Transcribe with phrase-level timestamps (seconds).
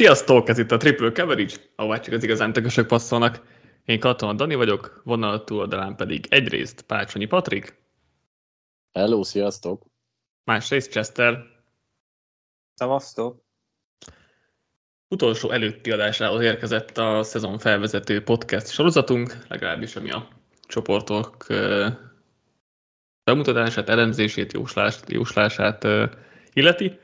[0.00, 3.40] Sziasztok, ez itt a Triple Coverage, ahová csak az igazán tökösök passzolnak.
[3.84, 7.82] Én Katona Dani vagyok, vonal túloldalán pedig egyrészt Pácsonyi Patrik.
[8.92, 9.86] Hello, sziasztok!
[10.44, 11.42] Másrészt Chester.
[12.74, 13.44] Szavaztok!
[15.08, 20.28] Utolsó előtti adásához érkezett a szezon felvezető podcast sorozatunk, legalábbis ami a
[20.62, 21.46] csoportok
[23.24, 24.52] bemutatását, elemzését,
[25.06, 25.86] jóslását
[26.52, 26.98] illeti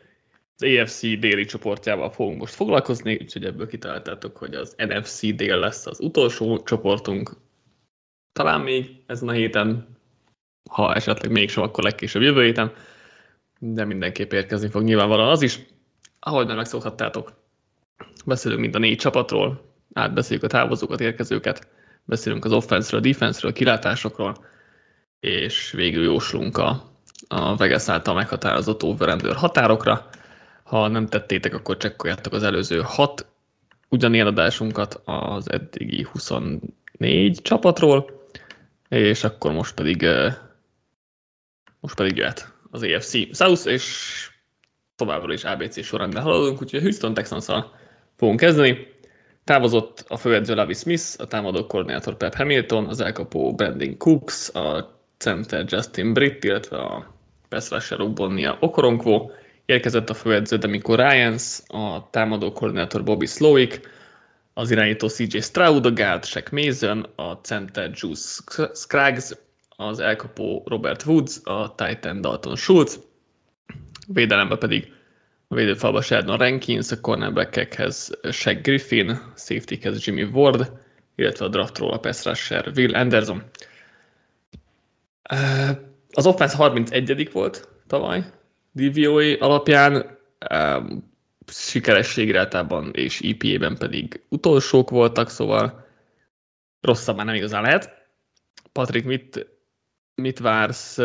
[0.56, 5.86] az AFC déli csoportjával fogunk most foglalkozni, úgyhogy ebből kitaláltátok, hogy az NFC dél lesz
[5.86, 7.36] az utolsó csoportunk.
[8.32, 9.96] Talán még ezen a héten,
[10.70, 12.72] ha esetleg mégsem, akkor legkésőbb jövő héten,
[13.58, 15.58] de mindenképp érkezni fog nyilvánvalóan az is.
[16.20, 17.32] Ahogy már megszokhattátok,
[18.24, 21.68] beszélünk mind a négy csapatról, átbeszéljük a távozókat, érkezőket,
[22.04, 24.44] beszélünk az offense-ről, defense-ről, kilátásokról,
[25.20, 26.92] és végül jóslunk a,
[27.28, 30.08] a Vegas által meghatározott over határokra.
[30.66, 33.26] Ha nem tettétek, akkor csekkoljátok az előző hat
[33.88, 38.26] ugyanilyen adásunkat az eddigi 24 csapatról,
[38.88, 40.06] és akkor most pedig
[41.80, 44.28] most pedig jöhet az AFC South, és
[44.96, 47.46] továbbra is ABC sorrendben haladunk, úgyhogy Houston texans
[48.16, 48.94] fogunk kezdeni.
[49.44, 54.98] Távozott a főedző Lavi Smith, a támadó koordinátor Pep Hamilton, az elkapó Brandon Cooks, a
[55.16, 57.14] center Justin Britt, illetve a
[57.48, 58.00] pass rusher
[58.60, 59.30] Okoronkvo,
[59.66, 63.88] Érkezett a főedző Demico Ryans, a támadó koordinátor Bobby Slowick,
[64.54, 68.42] az irányító CJ Stroud, a guard Shaq Mason, a center Juice
[68.74, 69.36] Scraggs,
[69.68, 73.00] az elkapó Robert Woods, a Titan Dalton Schultz,
[74.06, 74.92] védelembe pedig
[75.48, 80.72] a védőfalba Sheldon Rankins, a cornerbackekhez Shaq Griffin, safetykhez Jimmy Ward,
[81.14, 83.42] illetve a draftról a pass rusher Will Anderson.
[86.12, 88.24] Az offense 31 volt tavaly,
[88.76, 90.18] DVOA alapján,
[90.54, 91.14] um,
[91.46, 95.86] sikeresség irátában és IPA-ben e pedig utolsók voltak, szóval
[96.80, 97.90] rosszabb már nem igazán lehet.
[98.72, 99.46] Patrik, mit,
[100.14, 100.98] mit vársz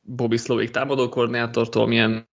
[0.00, 2.28] Bobby Slowick támadó koordinátortól, milyen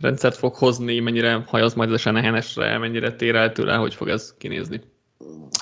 [0.00, 4.34] rendszert fog hozni, mennyire hajaz majd a nehenesre, mennyire tér el tőle, hogy fog ez
[4.38, 4.80] kinézni?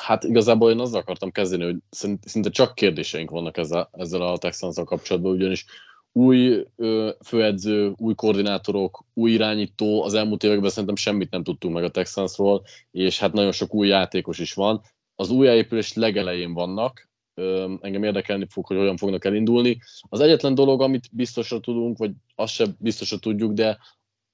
[0.02, 1.76] Hát igazából én azzal akartam kezdeni, hogy
[2.25, 5.66] szinte csak kérdéseink vannak ezzel, ezzel a texans kapcsolatban, ugyanis
[6.12, 11.84] új ö, főedző, új koordinátorok, új irányító, az elmúlt években szerintem semmit nem tudtunk meg
[11.84, 14.80] a Texansról, és hát nagyon sok új játékos is van.
[15.14, 19.78] Az újjáépülés legelején vannak, ö, engem érdekelni fog, hogy hogyan fognak elindulni.
[20.08, 23.78] Az egyetlen dolog, amit biztosra tudunk, vagy azt sem biztosra tudjuk, de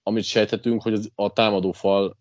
[0.02, 2.16] amit sejthetünk, hogy az, a támadófal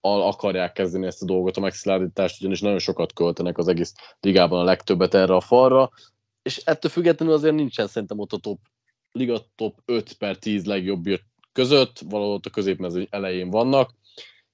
[0.00, 4.60] al akarják kezdeni ezt a dolgot, a megszilárdítást, ugyanis nagyon sokat költenek az egész ligában
[4.60, 5.90] a legtöbbet erre a falra,
[6.42, 8.58] és ettől függetlenül azért nincsen szerintem ott a top
[9.12, 11.04] liga top 5 per 10 legjobb
[11.52, 13.94] között, valahol ott a középmezőny elején vannak.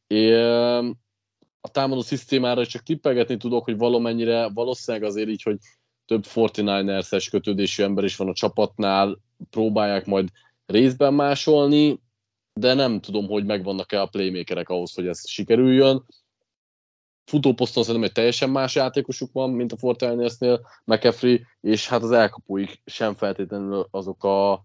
[0.07, 0.35] És
[1.61, 5.59] a támadó szisztémára csak tippelgetni tudok, hogy valamennyire valószínűleg azért így, hogy
[6.05, 9.19] több 49ers-es kötődésű ember is van a csapatnál,
[9.51, 10.29] próbálják majd
[10.67, 12.01] részben másolni,
[12.53, 16.05] de nem tudom, hogy megvannak-e a playmakerek ahhoz, hogy ez sikerüljön.
[17.29, 22.83] Futóposzton szerintem egy teljesen más játékosuk van, mint a Fortnite-nél, McAfee, és hát az elkapóik
[22.87, 24.63] sem feltétlenül azok a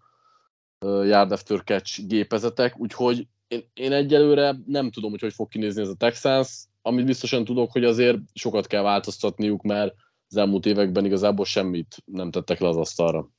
[0.85, 5.87] yard after catch gépezetek, úgyhogy én, én egyelőre nem tudom, hogy hogy fog kinézni ez
[5.87, 9.95] a Texans, amit biztosan tudok, hogy azért sokat kell változtatniuk, mert
[10.29, 13.29] az elmúlt években igazából semmit nem tettek le az asztalra.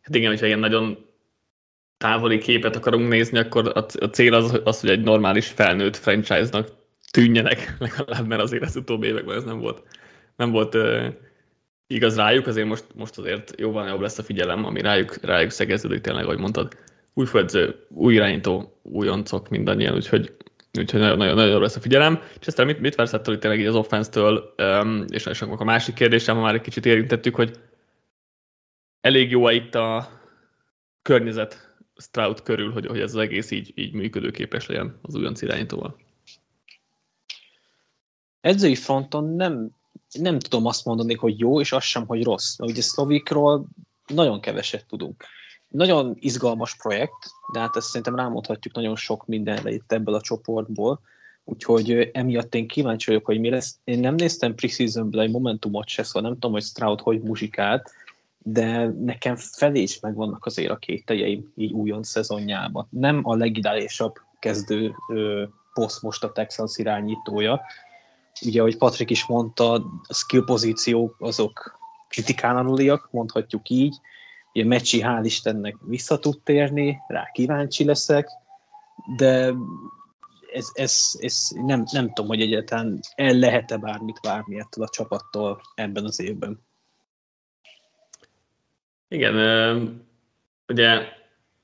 [0.00, 1.06] Hát igen, hogyha ilyen nagyon
[1.96, 6.80] távoli képet akarunk nézni, akkor a cél az, az hogy egy normális felnőtt franchise-nak
[7.12, 9.82] tűnjenek, legalább, mert azért az utóbbi években ez nem volt,
[10.36, 11.06] nem volt uh,
[11.86, 16.00] igaz rájuk, azért most, most azért jóval jobb lesz a figyelem, ami rájuk, rájuk szegeződik
[16.00, 16.76] tényleg, ahogy mondtad.
[17.14, 20.36] Új főedző, új irányító, újoncok mindannyian, úgyhogy,
[20.78, 22.20] úgyhogy nagyon, nagyon, nagyon jobb lesz a figyelem.
[22.40, 24.54] És ezt mit, mit vársz ettől tényleg így az offense-től,
[25.08, 27.58] és, és akkor a másik kérdésem, már egy kicsit érintettük, hogy
[29.00, 30.08] elég jó itt a
[31.02, 35.96] környezet Stroud körül, hogy, hogy ez az egész így, így működőképes legyen az újonc irányítóval.
[38.42, 39.70] Edzői fronton nem,
[40.12, 42.58] nem tudom azt mondani, hogy jó, és az sem, hogy rossz.
[42.58, 43.66] Mert ugye Szlovikról
[44.06, 45.24] nagyon keveset tudunk.
[45.68, 51.00] Nagyon izgalmas projekt, de hát ezt szerintem rámondhatjuk nagyon sok mindenre itt ebből a csoportból,
[51.44, 53.78] úgyhogy emiatt én kíváncsi vagyok, hogy mi lesz.
[53.84, 57.90] Én nem néztem preseasonből egy momentumot se, szóval nem tudom, hogy Stroud hogy muzsikált,
[58.38, 62.86] de nekem felé is megvannak azért a kételjeim így újon szezonjában.
[62.90, 67.60] Nem a legideálisabb kezdő ö, poszt most a Texans irányítója,
[68.40, 69.72] ugye, ahogy Patrik is mondta,
[70.08, 73.96] a skill pozíciók azok kritikálanuliak, mondhatjuk így.
[74.54, 78.28] Ugye Mecsi hál' Istennek vissza tud térni, rá kíváncsi leszek,
[79.16, 79.54] de
[80.52, 85.60] ez, ez, ez nem, nem tudom, hogy egyáltalán el lehet-e bármit várni ettől a csapattól
[85.74, 86.60] ebben az évben.
[89.08, 90.06] Igen,
[90.68, 91.08] ugye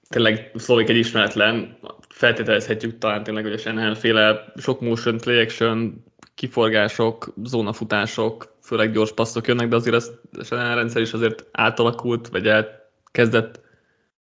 [0.09, 1.79] tényleg Szlovik egy ismeretlen,
[2.09, 6.05] feltételezhetjük talán tényleg, hogy a Shanahan féle sok motion, play action,
[6.39, 10.11] kiforgások, zónafutások, főleg gyors passzok jönnek, de azért ez,
[10.51, 13.61] a rendszer is azért átalakult, vagy elkezdett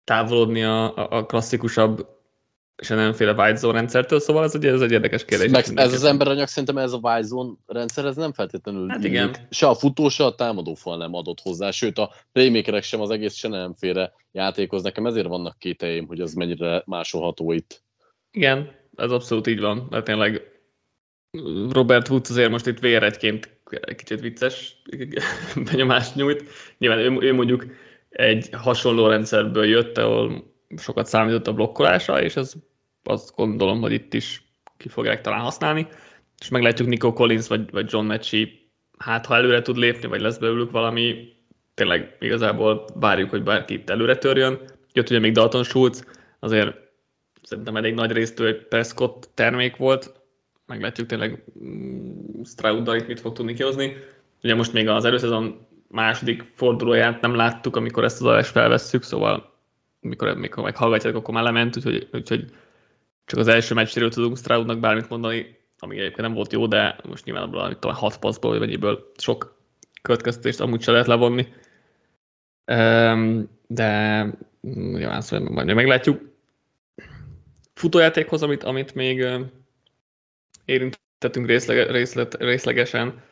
[0.04, 2.18] távolodni a, a klasszikusabb
[2.76, 5.50] és féle white zone rendszertől, szóval ez, ugye, ez egy érdekes kérdés.
[5.50, 9.36] Meg ez az emberanyag szerintem ez a white zone rendszer, ez nem feltétlenül hát igen.
[9.50, 13.10] se a futó, se a támadó fal nem adott hozzá, sőt a playmakerek sem az
[13.10, 14.82] egész se féle játékhoz.
[14.82, 17.82] Nekem ezért vannak kételjeim, hogy az mennyire másolható itt.
[18.30, 20.59] Igen, ez abszolút így van, mert tényleg
[21.70, 23.58] Robert Woods azért most itt véredként
[23.96, 24.82] kicsit vicces
[25.70, 26.44] benyomást nyújt.
[26.78, 27.66] Nyilván ő, ő mondjuk
[28.08, 32.52] egy hasonló rendszerből jött, ahol sokat számított a blokkolásra, és ez
[33.02, 34.42] azt gondolom, hogy itt is
[34.76, 35.86] ki fogják talán használni,
[36.38, 40.38] és meglátjuk Nico Collins vagy, vagy John Matchy, hát ha előre tud lépni, vagy lesz
[40.38, 41.32] belőlük valami,
[41.74, 44.60] tényleg igazából várjuk, hogy bárki itt előre törjön.
[44.92, 46.06] Jött ugye még Dalton Schultz,
[46.38, 46.76] azért
[47.42, 50.19] szerintem elég nagy részt egy Prescott termék volt,
[50.70, 53.96] meglátjuk tényleg mm, Stroud itt mit fog tudni kihozni.
[54.42, 59.54] Ugye most még az előszezon második fordulóját nem láttuk, amikor ezt az adást felvesszük, szóval
[60.00, 62.44] mikor, mikor meghallgatják, akkor már lement, úgyhogy, úgyhogy
[63.24, 67.24] csak az első meccsről tudunk Stroudnak bármit mondani, ami egyébként nem volt jó, de most
[67.24, 69.58] nyilván abból, amit talán hat passzból, vagy mennyiből sok
[70.02, 71.46] következtetést amúgy se lehet levonni.
[73.66, 74.26] De
[74.62, 76.20] nyilván szóval majd meglátjuk.
[77.74, 79.26] Futójátékhoz, amit, amit még
[80.70, 83.22] érintettünk részleg, részlet, részlegesen,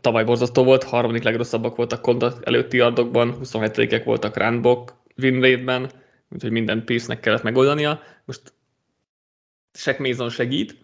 [0.00, 5.90] tavaly borzasztó volt, harmadik legrosszabbak voltak kondat előtti yardokban, 27-ek voltak ránbok, win rate-ben,
[6.30, 8.00] úgyhogy minden Pierce-nek kellett megoldania.
[8.24, 8.52] Most
[9.72, 10.76] Shaq Mason segít,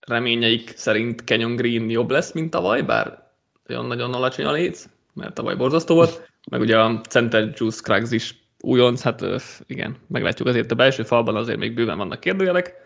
[0.00, 3.32] reményeik szerint Kenyon Green jobb lesz, mint tavaly, bár
[3.68, 4.84] olyan nagyon alacsony a léc,
[5.14, 9.24] mert tavaly borzasztó volt, meg ugye a Center Juice Craigs is újonc, hát
[9.66, 12.83] igen, meglátjuk azért a belső falban azért még bőven vannak kérdőjelek,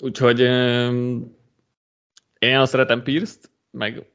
[0.00, 0.40] úgyhogy
[2.38, 4.10] én azt szeretem Pierce-t, meg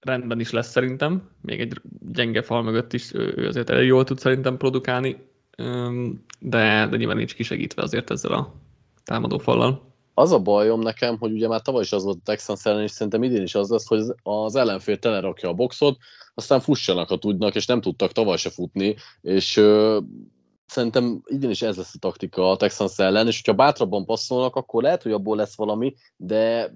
[0.00, 1.80] rendben is lesz szerintem, még egy
[2.12, 5.16] gyenge fal mögött is ő azért elég jól tud szerintem produkálni,
[6.40, 8.54] de, de nyilván nincs kisegítve azért ezzel a
[9.04, 9.86] támadó fallal.
[10.14, 12.90] Az a bajom nekem, hogy ugye már tavaly is az volt a Texans ellen, és
[12.90, 15.98] szerintem idén is az lesz, hogy az ellenfél telerakja a boxot,
[16.34, 19.60] aztán fussanak, ha tudnak, és nem tudtak tavaly se futni, és
[20.68, 24.82] szerintem idén is ez lesz a taktika a Texans ellen, és hogyha bátrabban passzolnak, akkor
[24.82, 26.72] lehet, hogy abból lesz valami, de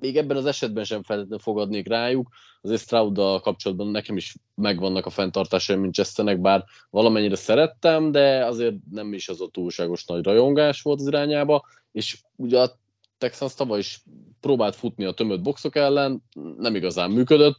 [0.00, 2.28] még ebben az esetben sem feltétlenül fogadnék rájuk.
[2.60, 9.12] Azért Strouddal kapcsolatban nekem is megvannak a fenntartásaim Manchesternek, bár valamennyire szerettem, de azért nem
[9.12, 12.78] is az a túlságos nagy rajongás volt az irányába, és ugye a
[13.18, 14.02] Texans tavaly is
[14.40, 16.22] próbált futni a tömött boxok ellen,
[16.56, 17.58] nem igazán működött.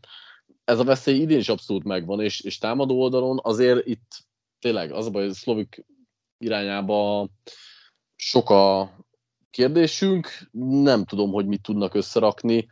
[0.66, 4.26] Ez a veszély idén is abszolút megvan, és, és támadó oldalon azért itt
[4.64, 5.86] tényleg az a baj, hogy Szlovik
[6.38, 7.30] irányába
[8.16, 8.92] sok a,
[9.54, 10.30] kérdésünk,
[10.84, 12.68] nem tudom, hogy mit tudnak összerakni.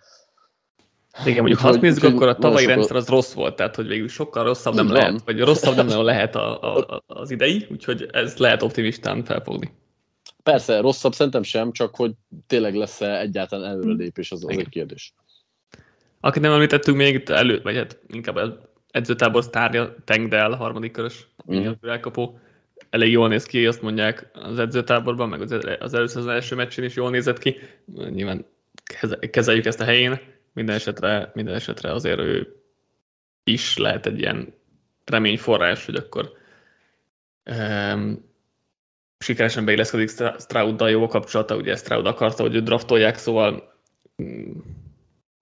[1.25, 4.07] Igen, mondjuk ha azt nézzük, akkor a tavalyi rendszer az rossz volt, tehát hogy végül
[4.07, 8.09] sokkal rosszabb nem, nem lehet, vagy rosszabb nem nagyon lehet a, a, az idei, úgyhogy
[8.11, 9.71] ez lehet optimistán felfogni.
[10.43, 12.11] Persze, rosszabb szerintem sem, csak hogy
[12.47, 15.13] tényleg lesz-e egyáltalán előrelépés, az, az egy kérdés.
[16.19, 21.71] Akit nem említettünk még elő, vagy hát inkább edzőtábor sztárja, Tengdel, harmadik körös, mm.
[21.81, 22.39] elkapó
[22.89, 26.95] elég jól néz ki, azt mondják az edzőtáborban, meg az, először az első meccsén is
[26.95, 27.55] jól nézett ki.
[28.09, 28.45] Nyilván
[29.31, 30.19] kezeljük ezt a helyén,
[30.53, 32.55] minden esetre, minden esetre azért ő
[33.43, 34.53] is lehet egy ilyen
[35.05, 36.31] reményforrás, hogy akkor
[37.45, 38.29] um,
[39.17, 43.73] sikeresen beilleszkedik Strouddal jó kapcsolata, ugye Stroud akarta, hogy őt draftolják, szóval
[44.15, 44.63] um,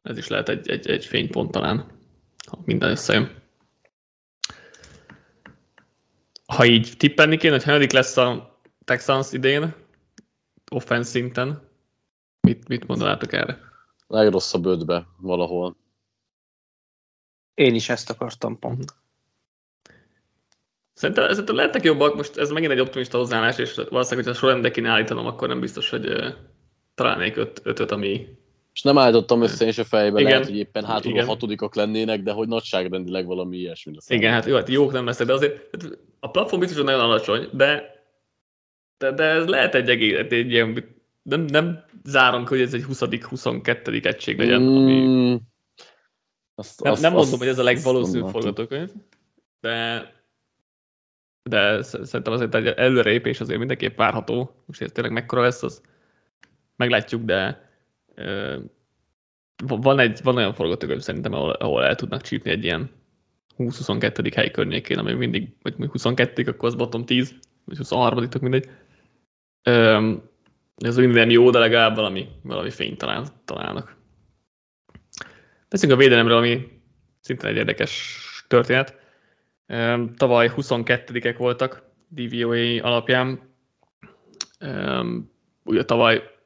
[0.01, 1.85] ez is lehet egy, egy, egy fénypont talán,
[2.47, 3.38] ha minden összejön.
[6.49, 9.73] Ha így tippelni kéne, hogy hanyadik lesz a Texans idén,
[10.71, 11.69] offense szinten,
[12.41, 13.59] mit, mit mondanátok erre?
[14.07, 15.77] Legrosszabb ötbe valahol.
[17.53, 18.77] Én is ezt akartam pont.
[18.77, 18.87] Mhm.
[20.93, 24.89] Szerintem, szerintem lehetnek jobbak, most ez megint egy optimista hozzáállás, és valószínűleg, hogyha sorrendbe kéne
[24.89, 26.27] állítanom, akkor nem biztos, hogy uh,
[26.95, 28.27] találnék öt, ötöt, ami...
[28.73, 30.31] És nem állítottam össze én se fejbe, Igen.
[30.31, 31.23] lehet, hogy éppen hátul Igen.
[31.23, 34.09] a hatodikak lennének, de hogy nagyságrendileg valami ilyesmi lesz.
[34.09, 35.77] Igen, hát jó, hát jók nem lesznek, de azért
[36.19, 38.03] a plafon biztos, hogy nagyon alacsony, de,
[38.97, 44.05] de, de ez lehet egy egész, egy ilyen, nem, nem zárom hogy ez egy 20.-22.
[44.05, 45.39] egység legyen, mm, ami...
[46.55, 48.89] Azt, nem, azt, nem mondom, azt, hogy ez a legvalószínűbb forgatókönyv,
[49.59, 50.07] de
[51.43, 54.63] de szerintem azért egy előrelépés azért mindenképp várható.
[54.65, 55.81] Most ez tényleg mekkora lesz, az,
[56.75, 57.69] meglátjuk, de
[59.65, 62.89] van, egy, van olyan forgatókönyv szerintem, ahol, ahol el tudnak csípni egy ilyen
[63.59, 64.31] 20-22.
[64.35, 67.35] hely környékén, ami mindig, vagy 22 akkor az bottom 10,
[67.65, 68.69] vagy 23 mindegy.
[70.75, 73.97] ez minden jó, de legalább valami, valami fényt talál, találnak.
[75.69, 76.81] Beszéljünk a védelemről, ami
[77.19, 78.95] szintén egy érdekes történet.
[80.15, 83.53] Tavaly 22-ek voltak DVOA alapján.
[85.63, 86.37] Ugye tavaly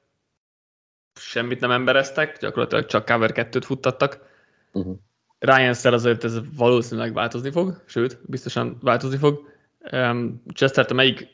[1.20, 4.32] semmit nem embereztek, gyakorlatilag csak cover 2-t futtattak.
[4.72, 4.98] Uh-huh.
[5.44, 9.52] Ryan Szel azért ez valószínűleg változni fog, sőt, biztosan változni fog.
[10.54, 11.28] Chester, te melyik,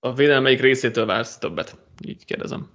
[0.00, 1.76] a védelem melyik részétől vársz többet?
[2.06, 2.70] Így kérdezem.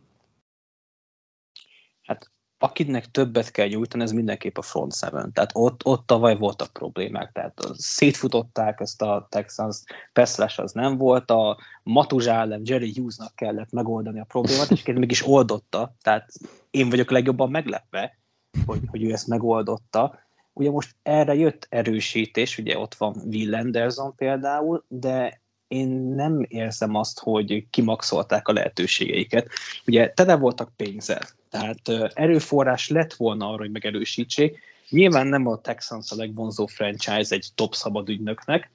[2.01, 5.33] Hát akinek többet kell nyújtani, ez mindenképp a front seven.
[5.33, 9.77] Tehát ott, ott tavaly voltak problémák, tehát szétfutották ezt a Texans,
[10.13, 15.27] Peszles az nem volt, a Matuzs ellen Jerry Hughesnak kellett megoldani a problémát, és mégis
[15.27, 16.31] oldotta, tehát
[16.71, 18.22] én vagyok legjobban meglepve,
[18.65, 20.19] hogy, hogy ő ezt megoldotta.
[20.53, 26.95] Ugye most erre jött erősítés, ugye ott van Will Anderson például, de én nem érzem
[26.95, 29.49] azt, hogy kimaxolták a lehetőségeiket.
[29.85, 34.59] Ugye tele voltak pénzzel, tehát erőforrás lett volna arra, hogy megerősítsék.
[34.89, 38.71] Nyilván nem a Texans a legvonzó franchise egy top szabad ügynöknek,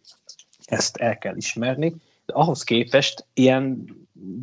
[0.64, 1.94] ezt el kell ismerni,
[2.26, 3.85] de ahhoz képest ilyen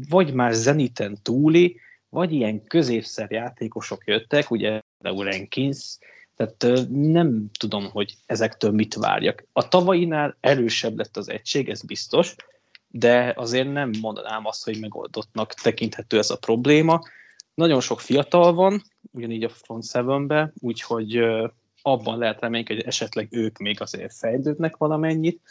[0.10, 4.82] vagy már zeniten túli, vagy ilyen középszer játékosok jöttek, ugye
[5.12, 5.98] Rankins,
[6.36, 9.44] tehát nem tudom, hogy ezektől mit várjak.
[9.54, 12.36] A tavainál erősebb lett az egység, ez biztos,
[12.88, 17.02] de azért nem mondanám azt, hogy megoldottnak tekinthető ez a probléma.
[17.54, 18.82] Nagyon sok fiatal van,
[19.12, 21.20] ugyanígy a front seven úgyhogy
[21.82, 25.42] abban lehet reménykedni, hogy esetleg ők még azért fejlődnek valamennyit,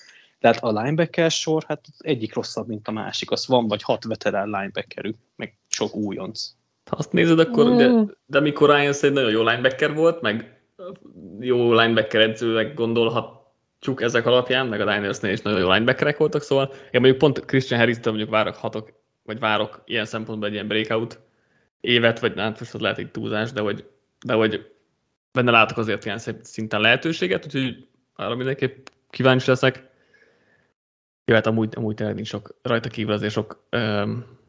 [0.44, 3.30] tehát a linebacker sor, hát egyik rosszabb, mint a másik.
[3.30, 6.50] Az van vagy hat veterán linebackerük, meg sok újonc.
[6.94, 7.76] Ha azt nézed, akkor mm.
[7.76, 10.60] de, de mikor Ryan egy nagyon jó linebacker volt, meg
[11.40, 16.70] jó linebacker edzőnek gondolhatjuk ezek alapján, meg a Linersnél is nagyon jó linebackerek voltak, szóval
[16.72, 21.20] én mondjuk pont Christian Harris-től mondjuk várok hatok, vagy várok ilyen szempontból egy ilyen breakout
[21.80, 23.84] évet, vagy hát most az lehet egy túlzás, de hogy,
[24.26, 24.70] de hogy
[25.32, 29.88] benne látok azért ilyen szinten lehetőséget, úgyhogy arra mindenképp kíváncsi leszek.
[31.24, 34.42] Jó, hát amúgy, amúgy tényleg nincs sok, rajta kívül azért sok öm,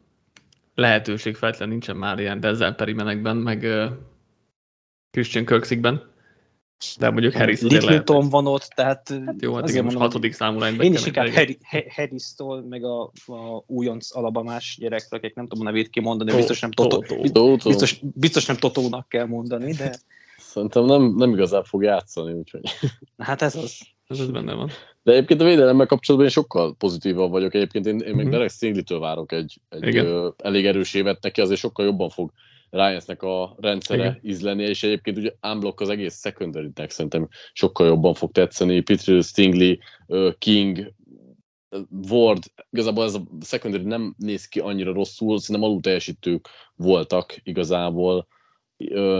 [0.76, 3.86] lehetőség feltétlenül nincsen már ilyen Denzel Perimenekben, meg ö,
[5.12, 6.14] Christian Kirksigben.
[7.00, 9.10] De mondjuk Harris Littleton van ott, tehát...
[9.26, 11.28] Hát jó, hát igen, most hatodik számú Én is inkább
[11.90, 16.60] Harris-tól, meg a, a újonc alabamás gyerektől, akik nem tudom a nevét kimondani, to, biztos
[16.60, 17.70] nem Totó, to, to.
[17.70, 19.96] Biztos, biztos nem Totónak kell mondani, de...
[20.38, 22.62] Szerintem nem, nem igazán fog játszani, úgyhogy...
[23.18, 23.80] Hát ez az.
[24.08, 24.70] Ez az benne van.
[25.06, 27.54] De egyébként a védelemmel kapcsolatban én sokkal pozitívabb vagyok.
[27.54, 28.30] Egyébként én, én még mm-hmm.
[28.30, 32.32] Derek Stingley-től várok egy, egy ö, elég erős évet neki, azért sokkal jobban fog
[32.70, 34.20] Ryans-nek a rendszere Igen.
[34.22, 38.82] ízleni, és egyébként ugye unblock az egész secondary szerintem sokkal jobban fog tetszeni.
[38.82, 39.76] Peter Stingley,
[40.38, 40.94] King,
[42.10, 48.28] Ward, igazából ez a secondary nem néz ki annyira rosszul, szerintem alul teljesítők voltak igazából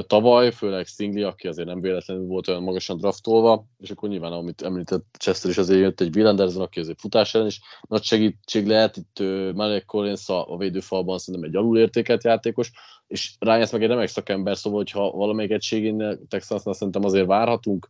[0.08, 4.62] tavaly, főleg Stingley, aki azért nem véletlenül volt olyan magasan draftolva, és akkor nyilván, amit
[4.62, 8.68] említett Chester is azért jött egy Will Anderson, aki azért futás ellen is nagy segítség
[8.68, 12.72] lehet, itt uh, Malek Collins a, a védőfalban szerintem egy alulértékelt játékos,
[13.08, 17.88] és Ryan meg egy remek szakember, szóval, hogyha valamelyik egységén Texansnál szerintem azért várhatunk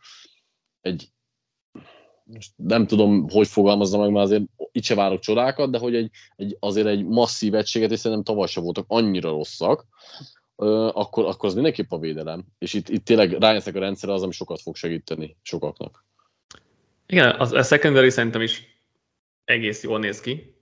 [0.82, 1.10] egy
[2.56, 6.58] nem tudom, hogy fogalmazza meg, mert azért itt se várok csodákat, de hogy egy, egy,
[6.60, 9.86] azért egy masszív egységet, és szerintem tavaly sem voltak annyira rosszak,
[10.56, 12.46] akkor, akkor az mindenképp a védelem.
[12.58, 16.04] És itt, itt tényleg rájönsznek a rendszer az, ami sokat fog segíteni sokaknak.
[17.08, 18.80] Igen, az, a secondary szerintem is
[19.44, 20.56] egész jól néz ki.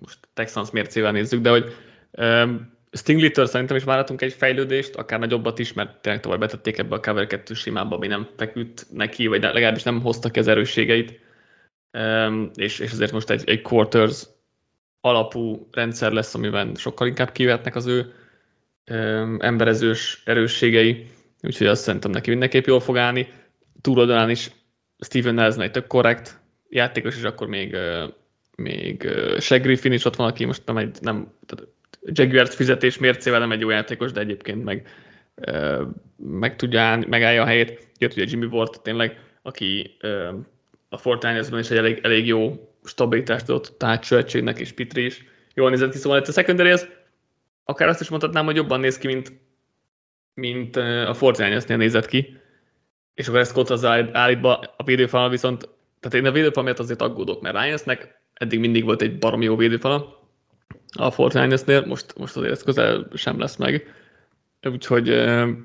[0.00, 1.74] Most Texans mércével nézzük, de hogy
[2.10, 6.94] um, Stingley-től szerintem is várhatunk egy fejlődést, akár nagyobbat is, mert tényleg tovább betették ebbe
[6.94, 11.20] a cover 2 simába, ami nem feküdt neki, vagy legalábbis nem hozta ki az erősségeit.
[11.92, 14.26] Um, és, és azért most egy, egy quarters
[15.00, 18.14] alapú rendszer lesz, amiben sokkal inkább kivetnek az ő
[19.38, 21.06] emberezős erősségei,
[21.42, 23.28] úgyhogy azt szerintem neki mindenképp jól fog állni.
[23.80, 24.50] Túloldalán is
[24.98, 27.76] Steven Nelson egy tök korrekt játékos, és akkor még,
[28.56, 29.08] még
[29.38, 31.32] Shaq Griffin is ott van, aki most nem egy, nem,
[32.04, 34.88] Jaguars fizetés mércével nem egy jó játékos, de egyébként meg,
[36.16, 37.88] meg tudja állni, megállja a helyét.
[37.98, 39.96] Jött ugye Jimmy Ward tényleg, aki
[40.88, 45.24] a Fortnite-ban is egy elég, elég jó stabilitást adott társó egységnek, és Pitri is
[45.54, 46.88] jól nézett ki, szóval itt a secondary az
[47.64, 49.32] akár azt is mondhatnám, hogy jobban néz ki, mint,
[50.34, 52.36] mint a Fortnite-nél nézett ki,
[53.14, 55.68] és akkor ezt az állítva a védőfal viszont,
[56.00, 59.56] tehát én a védőfal miatt azért aggódok, mert Ryansnek eddig mindig volt egy baromi jó
[59.56, 60.20] védőfala,
[60.92, 63.94] a Fortnite-nél, most, most azért ez közel sem lesz meg.
[64.62, 65.08] Úgyhogy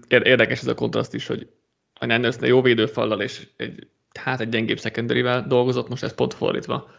[0.09, 1.47] érdekes ez a kontraszt is, hogy
[1.93, 3.87] a Niners-nél jó védőfallal és egy,
[4.19, 6.89] hát egy gyengébb secondary dolgozott, most ez pont fordítva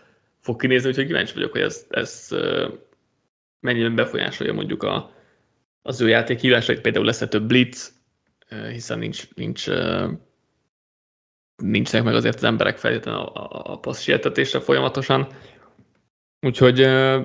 [0.40, 2.28] fog kinézni, úgyhogy kíváncsi vagyok, hogy ez, ez
[3.60, 5.12] mennyiben befolyásolja mondjuk a,
[5.82, 8.00] az ő játék hívásait, például lesz-e több blitz,
[8.70, 9.66] hiszen nincs, nincs
[11.62, 15.32] nincsenek meg azért az emberek feltétlenül a, a, a passz sietetésre folyamatosan.
[16.40, 16.78] Úgyhogy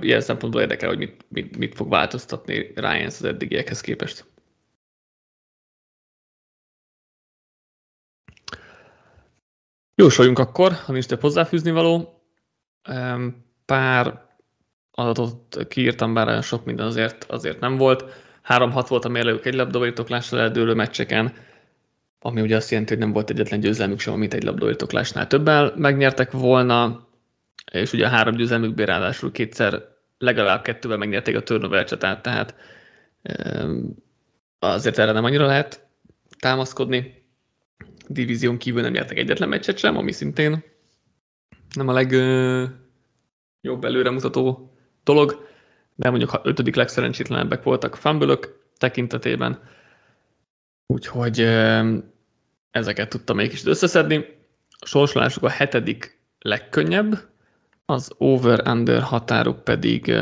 [0.03, 4.25] ilyen szempontból érdekel, hogy mit, mit, mit fog változtatni Ryan az eddigiekhez képest.
[9.95, 12.23] Jósoljunk akkor, ha nincs több hozzáfűzni való.
[13.65, 14.32] Pár
[14.95, 18.03] adatot kiírtam, bár olyan sok minden azért, azért nem volt.
[18.47, 21.33] 3-6 volt a mérlegük egy labdavajtoklásra eldőlő meccseken,
[22.19, 26.31] ami ugye azt jelenti, hogy nem volt egyetlen győzelmük sem, amit egy labdavajtoklásnál többel megnyertek
[26.31, 27.07] volna,
[27.71, 29.83] és ugye a három győzelmükből ráadásul kétszer
[30.17, 32.55] legalább kettővel megnyerték a turnover csatát, tehát
[34.59, 35.87] azért erre nem annyira lehet
[36.39, 37.25] támaszkodni
[38.07, 40.63] divízión kívül nem nyertek egyetlen meccset sem, ami szintén
[41.75, 42.73] nem a legjobb
[43.81, 44.72] előremutató
[45.03, 45.47] dolog,
[45.95, 48.37] de mondjuk ha ötödik legszerencsétlenebbek voltak fumble
[48.77, 49.59] tekintetében,
[50.87, 51.39] úgyhogy
[52.71, 54.41] ezeket tudtam mégis összeszedni.
[54.79, 57.31] A sorsolásuk a hetedik legkönnyebb,
[57.85, 60.15] az over-under határuk pedig,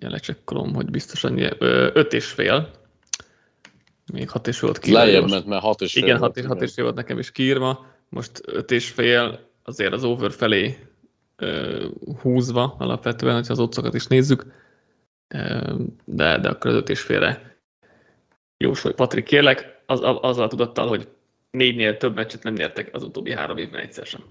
[0.00, 2.70] lecsekkolom, hogy biztos annyi, öt és fél,
[4.12, 5.04] még hat és volt kiírva.
[5.04, 7.86] Lejjebb ment, mert hat és fél Igen, hat, hat és fél volt nekem is kiírva.
[8.08, 10.78] Most öt és fél azért az over felé
[11.38, 11.84] uh,
[12.20, 14.44] húzva alapvetően, hogyha az otcokat is nézzük.
[16.04, 17.54] De, de akkor az öt és félre
[18.56, 18.94] jósolj.
[18.94, 21.08] Patrik, kérlek, az, azzal tudattal, hogy
[21.50, 24.24] négynél több meccset nem nyertek az utóbbi három évben egyszer sem.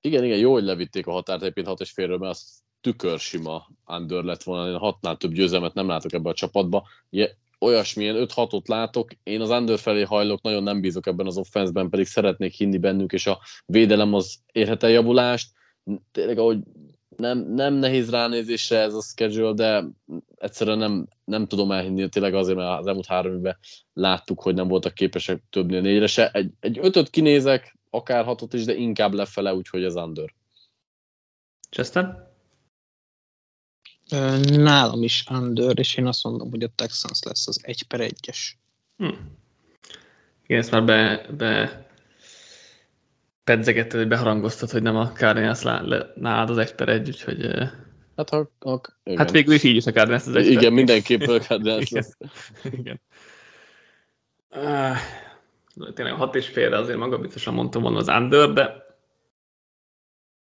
[0.00, 4.22] Igen, igen, jó, hogy levitték a határt egyébként hat és félről, mert az tükörsima under
[4.22, 4.70] lett volna.
[4.70, 6.86] Én hatnál több győzelmet nem látok ebbe a csapatba.
[7.10, 11.90] Ugye, olyasmilyen 5-6-ot látok, én az under felé hajlok, nagyon nem bízok ebben az offenszben,
[11.90, 15.50] pedig szeretnék hinni bennük, és a védelem az érhet el javulást.
[16.12, 16.58] Tényleg, ahogy
[17.16, 19.84] nem, nem nehéz ránézésre ez a schedule, de
[20.36, 23.58] egyszerűen nem, nem tudom elhinni, tényleg azért, mert az elmúlt három évben
[23.92, 26.30] láttuk, hogy nem voltak képesek többnél négyre se.
[26.30, 30.34] Egy, egy ötöt kinézek, akár hatot is, de inkább lefele, úgyhogy az under.
[31.70, 32.34] Chester?
[34.50, 38.38] Nálam is under, és én azt mondom, hogy a Texans lesz az 1 per 1-es.
[38.96, 39.14] Hm.
[40.46, 41.85] Igen, ezt már be, be
[43.46, 45.62] pedzegetted, hogy beharangoztad, hogy nem a Cardinals
[46.14, 47.46] nálad az 1 per 1, úgyhogy...
[48.16, 49.18] Hát, ha, ha, igen.
[49.18, 52.04] hát végül is így is a Cardinals az 1 Igen, mindenképp a Cardinals igen.
[52.62, 53.00] igen.
[54.50, 54.96] Uh,
[55.94, 58.86] tényleg 6 és félre azért maga biztosan mondtam volna az under, de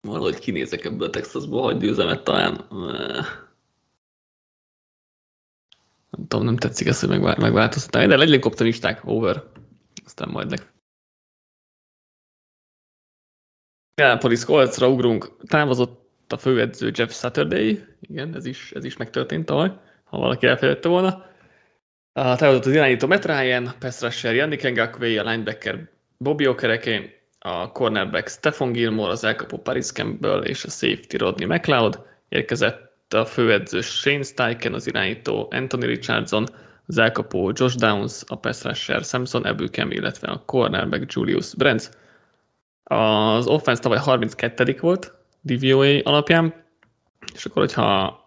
[0.01, 2.65] valahogy kinézek ebből a Texasból, hogy győzemet talán.
[6.09, 8.07] Nem tudom, nem tetszik ez, hogy megvál, megváltoztatál.
[8.07, 9.43] De legyen optimisták, over.
[10.05, 10.70] Aztán majd leg.
[13.95, 15.37] Minneapolis Coltsra ugrunk.
[15.47, 17.83] Távozott a főedző Jeff Saturday.
[18.01, 19.71] Igen, ez is, ez is megtörtént tavaly,
[20.03, 21.25] ha valaki elfelejtette volna.
[22.13, 27.71] A távozott az irányító Matt Ryan, pass rusher Yannick Ngakwe, a linebacker Bobby Okereke, a
[27.71, 32.05] cornerback Stefan Gilmore, az elkapó Paris Campbell és a safety Rodney McLeod.
[32.29, 36.45] Érkezett a főedző Shane Steichen, az irányító Anthony Richardson,
[36.87, 41.89] az elkapó Josh Downs, a pass rusher Samson Ebukem, illetve a cornerback Julius Brents.
[42.91, 46.65] Az offense tavaly 32 volt DVOA alapján,
[47.33, 48.19] és akkor, hogyha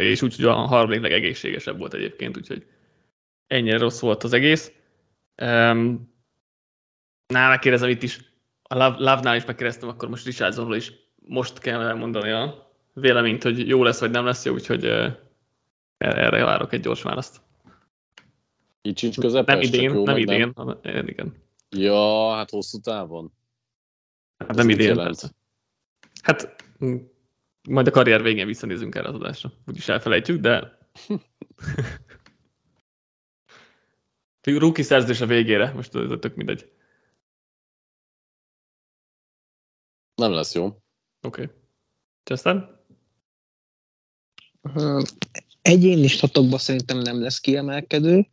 [0.00, 2.66] és úgy, hogy a harmadik legegészségesebb volt egyébként, úgyhogy
[3.46, 4.72] ennyire rossz volt az egész.
[5.42, 6.14] Um,
[7.26, 8.20] nála kérdezem itt is,
[8.62, 13.82] a Love-nál is megkérdeztem, akkor most Richardsonról is most kell elmondani a véleményt, hogy jó
[13.82, 14.84] lesz, vagy nem lesz jó, úgyhogy
[15.98, 17.40] erre várok egy gyors választ.
[18.82, 21.06] Így sincs közepes, Nem idén, jó, nem idén, nem.
[21.06, 21.34] igen.
[21.70, 23.32] Ja, hát hosszú távon.
[24.38, 25.30] Hát nem idén, persze.
[26.22, 26.56] Hát
[27.68, 29.52] majd a karrier végén visszanézünk erre az adásra.
[29.66, 30.78] Úgyis elfelejtjük, de
[34.42, 36.72] Rookie szerződés a végére, most ez tök mindegy.
[40.14, 40.64] Nem lesz jó.
[40.64, 40.82] Oké.
[41.42, 41.46] Okay.
[42.24, 42.84] Aztán?
[45.62, 48.26] Egyéni statokban szerintem nem lesz kiemelkedő,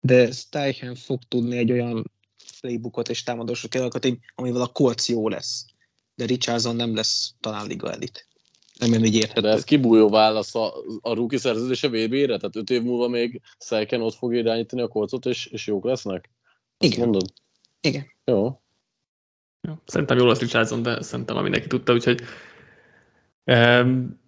[0.00, 2.10] de Steichen fog tudni egy olyan
[2.60, 5.66] playbookot és támadósok kialakítani, amivel a Colts jó lesz.
[6.14, 8.28] De Richardson nem lesz talán liga elit.
[8.78, 9.40] Nem így érthető.
[9.40, 12.36] De ez kibújó válasz a, a rookie szerződése VB-re?
[12.36, 16.30] Tehát öt év múlva még Steichen ott fog irányítani a Coltsot, és, és jók lesznek?
[16.78, 17.04] Azt Igen.
[17.04, 17.32] Mondod?
[17.80, 18.06] Igen.
[18.24, 18.60] Jó.
[19.60, 19.74] jó.
[19.84, 22.20] Szerintem jó lesz Richardson, de szerintem mindenki tudta, úgyhogy
[23.44, 24.20] um,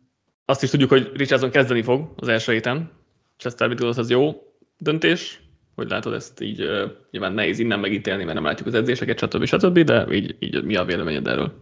[0.45, 2.93] azt is tudjuk, hogy Richardson kezdeni fog az első héten.
[3.37, 5.50] Chester, mit gondolsz, az jó döntés?
[5.81, 6.67] Hogy látod ezt így,
[7.11, 9.45] nyilván nehéz innen megítélni, mert nem látjuk az edzéseket, stb.
[9.45, 9.79] stb.
[9.79, 11.53] De így, így mi a véleményed erről?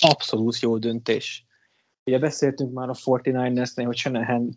[0.00, 1.44] Abszolút jó döntés.
[2.04, 4.54] Ugye beszéltünk már a 49ers-nél, hogy Shanahan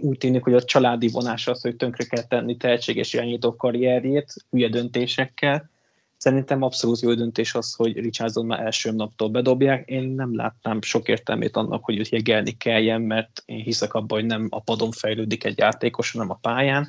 [0.00, 4.68] úgy tűnik, hogy a családi vonás az, hogy tönkre kell tenni tehetséges irányítók karrierjét, hülye
[4.68, 5.70] döntésekkel.
[6.16, 9.88] Szerintem abszolút jó döntés az, hogy Richardson már első naptól bedobják.
[9.88, 14.28] Én nem látnám sok értelmét annak, hogy őt jegelni kelljen, mert én hiszek abban, hogy
[14.28, 16.88] nem a padon fejlődik egy játékos, hanem a pályán.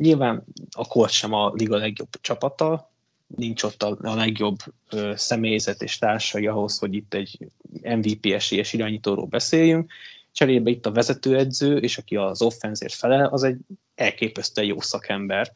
[0.00, 2.90] Nyilván a Colts sem a liga legjobb csapata,
[3.26, 4.56] nincs ott a, a legjobb
[4.90, 7.38] ö, személyzet és társai ahhoz, hogy itt egy
[7.82, 9.92] MVP esélyes irányítóról beszéljünk.
[10.32, 13.58] Cserébe itt a vezetőedző, és aki az offenzért felel, az egy
[13.94, 15.52] elképesztően jó szakember,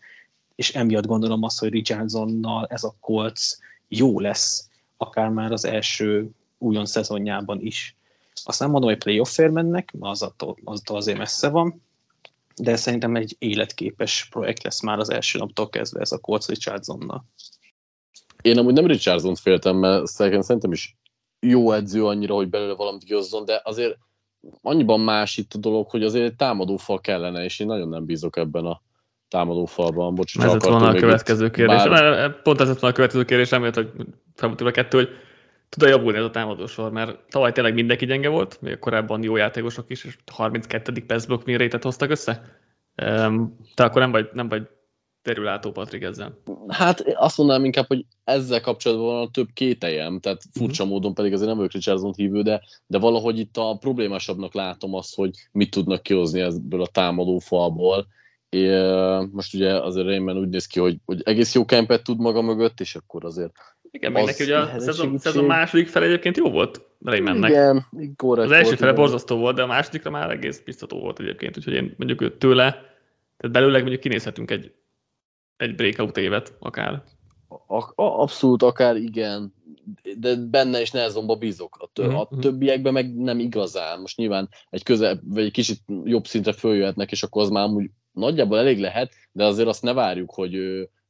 [0.54, 3.56] és emiatt gondolom azt, hogy Richardsonnal ez a Colts
[3.88, 7.96] jó lesz, akár már az első újon szezonjában is.
[8.44, 11.82] Azt nem mondom, hogy playoffért mennek, az attól, attól azért messze van,
[12.56, 17.24] de szerintem egy életképes projekt lesz már az első naptól kezdve ez a Colts Richardsonnal.
[18.42, 20.96] Én amúgy nem Richardson-t féltem, mert szerintem is
[21.40, 23.96] jó edző annyira, hogy belőle valamit kihozzon, de azért
[24.60, 28.36] annyiban más itt a dolog, hogy azért egy támadófal kellene, és én nagyon nem bízok
[28.36, 28.82] ebben a
[29.28, 30.14] támadófalban.
[30.14, 31.82] Bocs, ez lett volna a következő kérdés.
[31.82, 32.42] Bár...
[32.42, 33.90] Pont ez lett volna a következő kérdés, remélt, hogy
[34.34, 35.08] felmutatva a kettő, hogy
[35.74, 39.90] tud-e javulni ez a támadósor, mert tavaly tényleg mindenki gyenge volt, még korábban jó játékosok
[39.90, 41.04] is, és 32.
[41.06, 42.60] percblok mérétet hoztak össze.
[43.74, 44.68] Te akkor nem vagy, nem vagy
[45.22, 46.38] terülátó Patrik ezzel.
[46.68, 50.88] Hát azt mondanám inkább, hogy ezzel kapcsolatban van a több kételjem, tehát furcsa uh-huh.
[50.88, 55.14] módon pedig azért nem vagyok Richardson hívő, de, de valahogy itt a problémásabbnak látom azt,
[55.14, 58.06] hogy mit tudnak kihozni ebből a támadó falból.
[58.48, 58.78] É,
[59.32, 62.80] most ugye azért Raymond úgy néz ki, hogy, hogy egész jó kempet tud maga mögött,
[62.80, 63.52] és akkor azért
[63.94, 67.50] igen, meg neki ugye a szezon, szezon második fel egyébként jó volt Raymondnek.
[67.50, 67.86] Igen,
[68.18, 71.94] Az első fele borzasztó volt, de a másodikra már egész biztató volt egyébként, úgyhogy én
[71.96, 72.70] mondjuk tőle,
[73.36, 74.72] tehát belőleg mondjuk kinézhetünk egy
[75.56, 77.02] egy breakout évet akár.
[77.66, 79.54] A, a, abszolút akár igen,
[80.18, 81.76] de benne is nehezomba bízok.
[81.78, 82.14] A, tö, mm-hmm.
[82.14, 84.00] a többiekben meg nem igazán.
[84.00, 87.90] Most nyilván egy közel, vagy egy kicsit jobb szintre följöhetnek, és akkor az már úgy
[88.12, 90.54] nagyjából elég lehet, de azért azt ne várjuk, hogy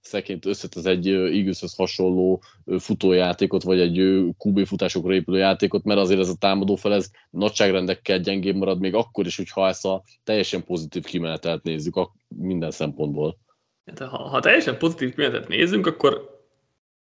[0.04, 2.42] szeként összetesz egy Eagleshez hasonló
[2.78, 3.98] futójátékot, vagy egy
[4.38, 8.94] QB futásokra épülő játékot, mert azért ez a támadó fel, ez nagyságrendekkel gyengébb marad, még
[8.94, 13.38] akkor is, hogyha ezt a teljesen pozitív kimenetet nézzük a, minden szempontból.
[13.86, 16.42] Hát, ha, ha teljesen pozitív kimenetet nézzünk, akkor,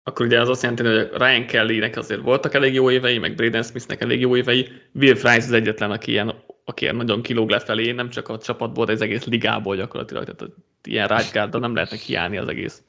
[0.03, 3.63] akkor ugye az azt jelenti, hogy Ryan Kelly-nek azért voltak elég jó évei, meg Braden
[3.63, 4.67] Smithnek elég jó évei.
[4.93, 8.85] Will Price az egyetlen, aki ilyen, aki ilyen nagyon kilóg lefelé, nem csak a csapatból,
[8.85, 10.23] de az egész ligából gyakorlatilag.
[10.23, 12.83] Tehát ilyen right nem lehetne kiállni az egész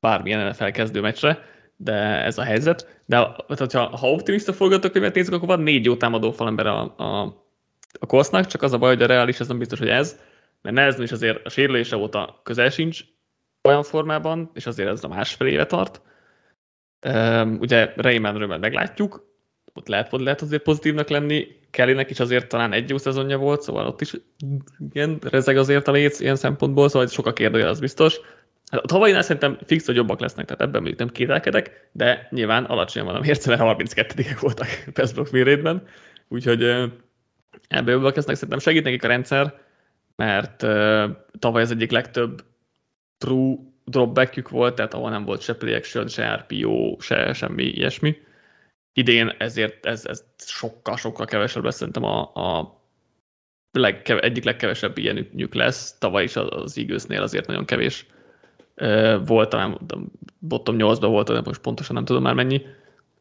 [0.00, 1.42] bármilyen NFL kezdő meccsre,
[1.76, 3.02] de ez a helyzet.
[3.06, 3.16] De
[3.48, 7.22] hát, ha, ha optimista forgatókönyvet nézzük, akkor van négy jó támadó falember a, a,
[8.00, 10.16] a Kosznak, csak az a baj, hogy a reális, ez nem biztos, hogy ez
[10.66, 13.04] mert Nelson is azért a sérülése óta közel sincs
[13.62, 16.00] olyan formában, és azért ez a másfél éve tart.
[17.06, 19.34] Um, ugye Raymondről már meglátjuk,
[19.74, 23.86] ott lehet, lehet azért pozitívnak lenni, Kellynek is azért talán egy jó szezonja volt, szóval
[23.86, 24.14] ott is
[24.90, 28.20] igen, rezeg azért a léc ilyen szempontból, szóval sok a kérdője, az biztos.
[28.70, 32.64] Hát a tavalyinál szerintem fix, hogy jobbak lesznek, tehát ebben még nem kételkedek, de nyilván
[32.64, 35.86] alacsonyan van a mérce, mert 32-ek voltak Pestbrook mérétben,
[36.28, 36.62] úgyhogy
[37.68, 39.60] ebből jobbak lesznek, szerintem segít nekik a rendszer,
[40.16, 42.44] mert uh, tavaly az egyik legtöbb
[43.18, 48.16] true dropbackjük volt, tehát ahol nem volt se play action, se RPO, se semmi ilyesmi.
[48.92, 52.80] Idén ezért ez, ez sokkal, sokkal kevesebb lesz, szerintem a, a
[53.70, 55.98] legkeve, egyik legkevesebb ilyenük lesz.
[55.98, 58.06] Tavaly is az, az Eaglesnél azért nagyon kevés
[59.26, 59.78] volt, talán
[60.38, 62.62] bottom 8-ban volt, de most pontosan nem tudom már mennyi,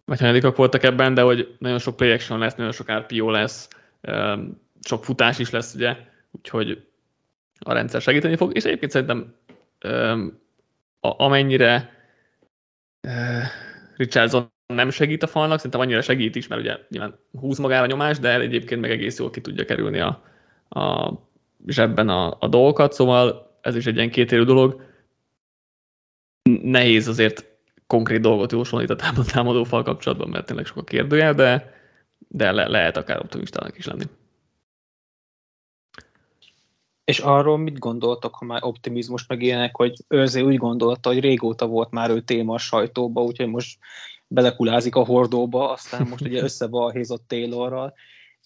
[0.06, 3.68] vagy hanyadikak voltak ebben, de hogy nagyon sok play action lesz, nagyon sok RPO lesz,
[4.82, 5.96] sok futás is lesz, ugye,
[6.32, 6.88] úgyhogy
[7.60, 9.36] a rendszer segíteni fog, és egyébként szerintem
[11.00, 11.90] amennyire
[13.98, 18.20] Richardson nem segít a falnak, szerintem annyira segít is, mert ugye nyilván húz magára nyomás,
[18.20, 20.24] de egyébként meg egész jól ki tudja kerülni a,
[20.70, 21.14] a
[21.68, 24.82] zsebben a, a dolgokat, szóval ez is egy ilyen kétérű dolog.
[26.66, 27.46] Nehéz azért
[27.88, 31.74] konkrét dolgot jósolni a támadó fal kapcsolatban, mert tényleg sok a kérdőjel, de,
[32.28, 34.04] de le, lehet akár optimistának is lenni.
[37.04, 41.68] És arról mit gondoltak, ha már optimizmus meg ilyenek, hogy őrzé úgy gondolta, hogy régóta
[41.68, 43.80] volt már ő téma a sajtóba, úgyhogy most
[44.28, 47.94] belekulázik a hordóba, aztán most ugye összebalhézott Taylorral.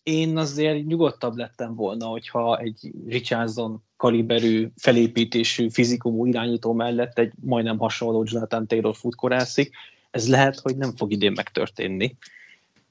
[0.09, 7.77] Én azért nyugodtabb lettem volna, hogyha egy Richardson kaliberű, felépítésű, fizikumú irányító mellett egy majdnem
[7.77, 9.75] hasonló Jonathan Taylor futkorászik.
[10.11, 12.03] Ez lehet, hogy nem fog idén megtörténni.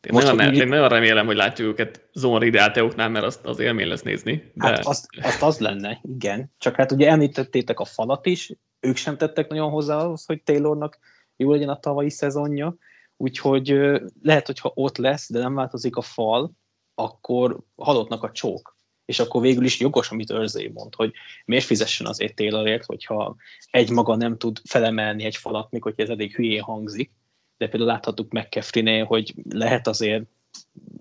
[0.03, 0.57] Én, Most, nagyon, úgy...
[0.57, 4.53] én nagyon remélem, hogy látjuk őket zone read mert azt az élmény lesz nézni.
[4.55, 4.67] De...
[4.67, 6.53] Hát azt, azt az lenne, igen.
[6.59, 10.99] Csak hát ugye említettétek a falat is, ők sem tettek nagyon hozzá ahhoz, hogy Taylornak
[11.37, 12.77] jó legyen a tavalyi szezonja,
[13.17, 13.81] úgyhogy
[14.23, 16.53] lehet, hogyha ott lesz, de nem változik a fal,
[16.99, 18.77] akkor halottnak a csók.
[19.05, 21.13] És akkor végül is jogos, amit Örzé mond, hogy
[21.45, 23.37] miért fizessen azért Taylorért, hogyha
[23.71, 27.11] egy maga nem tud felemelni egy falat, mikor ez eddig hülyén hangzik.
[27.57, 30.25] De például láthattuk McCaffrey-nél, hogy lehet azért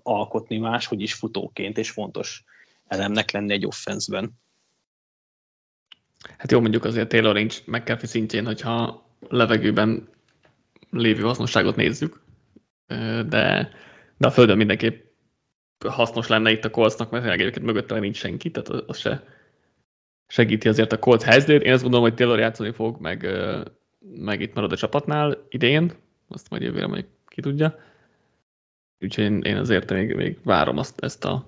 [0.02, 2.44] alkotni más, hogy is futóként, és fontos
[2.86, 4.30] elemnek lenni egy offenszben.
[6.38, 10.08] Hát jó, mondjuk azért Taylor nincs McCaffrey szintjén, hogyha levegőben
[10.90, 12.22] lévő hasznosságot nézzük,
[13.26, 13.70] de,
[14.16, 15.07] de a földön mindenképp
[15.86, 19.24] hasznos lenne itt a Coltsnak, mert egyébként mögötte nincs senki, tehát az se
[20.26, 21.62] segíti azért a Colts helyzetét.
[21.62, 23.26] Én azt gondolom, hogy Taylor játszani fog, meg,
[24.14, 25.92] meg itt marad a csapatnál idén,
[26.28, 27.78] azt majd jövőre majd ki tudja.
[29.00, 31.46] Úgyhogy én, én azért még, még várom azt, ezt a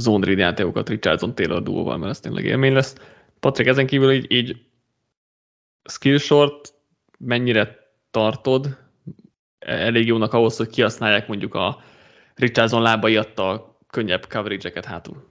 [0.00, 2.96] zone read játékokat Richardson Taylor duóval, mert ez tényleg élmény lesz.
[3.40, 4.64] Patrik, ezen kívül így, így
[5.90, 6.74] skill short
[7.18, 7.78] mennyire
[8.10, 8.76] tartod
[9.58, 11.82] elég jónak ahhoz, hogy kihasználják mondjuk a
[12.42, 15.30] Richardson lábai adta a könnyebb coverage-eket hátul?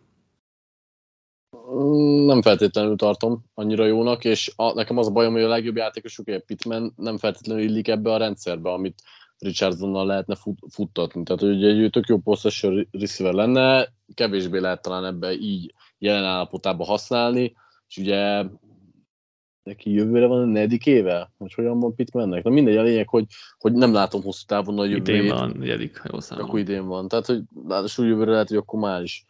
[2.26, 6.28] Nem feltétlenül tartom annyira jónak, és a, nekem az a bajom, hogy a legjobb játékosuk,
[6.28, 9.02] egy Pittman nem feltétlenül illik ebbe a rendszerbe, amit
[9.38, 11.24] Richardsonnal lehetne fut, futtatni.
[11.24, 16.88] Tehát, hogy egy tök jó possession receiver lenne, kevésbé lehet talán ebbe így jelen állapotában
[16.88, 17.56] használni,
[17.88, 18.44] és ugye
[19.64, 21.32] neki jövőre van a negyedik éve?
[21.38, 22.44] Hogy hogyan van Pittmannek?
[22.44, 23.26] Na mindegy, a lényeg, hogy,
[23.58, 25.24] hogy nem látom hosszú távon a jövőjét.
[25.24, 26.50] Idén van, negyedik, ha jól számolom.
[26.50, 27.08] Akkor idén van.
[27.08, 29.26] Tehát, hogy ráadásul jövőre lehet, hogy akkor már is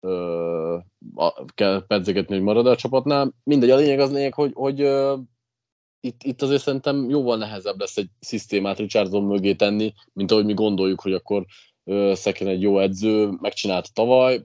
[0.00, 0.76] ö,
[1.14, 3.32] a, kell pedzegetni, hogy marad a csapatnál.
[3.44, 5.16] Mindegy, a lényeg az lényeg, hogy, hogy ö,
[6.00, 10.54] itt, itt azért szerintem jóval nehezebb lesz egy szisztémát Richardson mögé tenni, mint ahogy mi
[10.54, 11.44] gondoljuk, hogy akkor
[12.12, 14.44] Szeken egy jó edző, megcsinálta tavaly,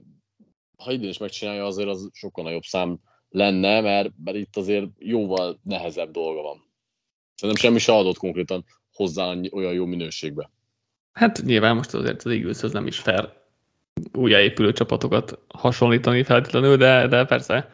[0.76, 2.98] ha idén is megcsinálja, azért az sokkal nagyobb szám
[3.34, 6.64] lenne, mert, mert itt azért jóval nehezebb dolga van.
[7.34, 10.50] Szerintem semmi se adott konkrétan hozzá olyan jó minőségbe.
[11.12, 13.32] Hát nyilván most azért az Eagles az nem is fair
[14.12, 17.70] újjáépülő csapatokat hasonlítani feltétlenül, de, de persze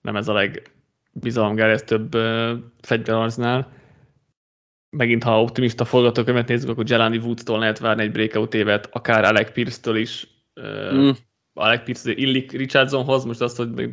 [0.00, 3.72] nem ez a legbizalomgerjesztőbb uh, fegyveraznál.
[4.90, 9.52] Megint, ha optimista forgatókönyvet nézzük, akkor Jelani Woodstól lehet várni egy breakout évet, akár Alec
[9.52, 10.26] Pierce-től is.
[10.54, 11.10] Uh, mm.
[11.58, 13.90] Alec Pierce illik Richardsonhoz, most azt, hogy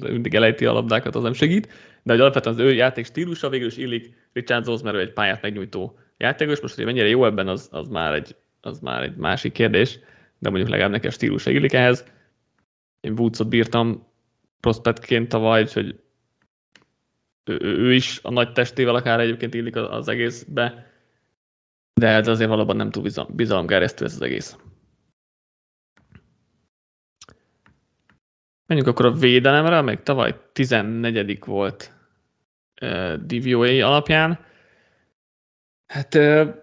[0.00, 1.68] mindig elejti a labdákat, az nem segít,
[2.02, 5.42] de hogy alapvetően az ő játék stílusa végül is illik Richardsonhoz, mert ő egy pályát
[5.42, 9.52] megnyújtó játékos, most hogy mennyire jó ebben, az, az, már egy, az már egy másik
[9.52, 9.98] kérdés,
[10.38, 12.04] de mondjuk legalább neki a stílusa illik ehhez.
[13.00, 14.06] Én Woodsot bírtam
[14.60, 16.00] prospectként tavaly, hogy
[17.44, 20.92] ő, ő, is a nagy testével akár egyébként illik az egészbe,
[21.94, 24.56] de ez azért valóban nem túl bizalom, bizalomgerjesztő ez az egész.
[28.68, 31.92] Menjünk akkor a védelemre, még tavaly 14 volt
[32.80, 34.44] uh, DVOA alapján.
[35.86, 36.54] Hát uh,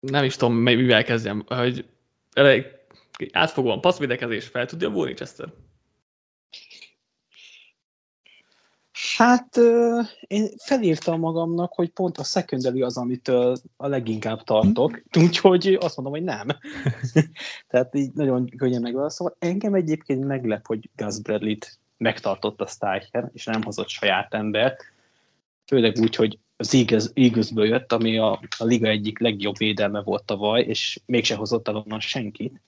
[0.00, 1.84] nem is tudom, mivel kezdjem, hogy
[2.32, 2.66] elég
[3.32, 5.48] átfogóan passzvédekezés fel tudja volni Chester?
[9.16, 9.56] Hát
[10.26, 16.14] én felírtam magamnak, hogy pont a secondary az, amitől a leginkább tartok, úgyhogy azt mondom,
[16.14, 16.46] hogy nem.
[17.68, 19.36] Tehát így nagyon könnyen megválaszolva.
[19.38, 24.84] Engem egyébként meglep, hogy Gus Bradley-t megtartott a Steicher, és nem hozott saját embert.
[25.66, 30.24] Főleg úgy, hogy az Eagles, Eaglesből jött, ami a, a liga egyik legjobb védelme volt
[30.24, 32.60] tavaly, és mégse hozott el onnan senkit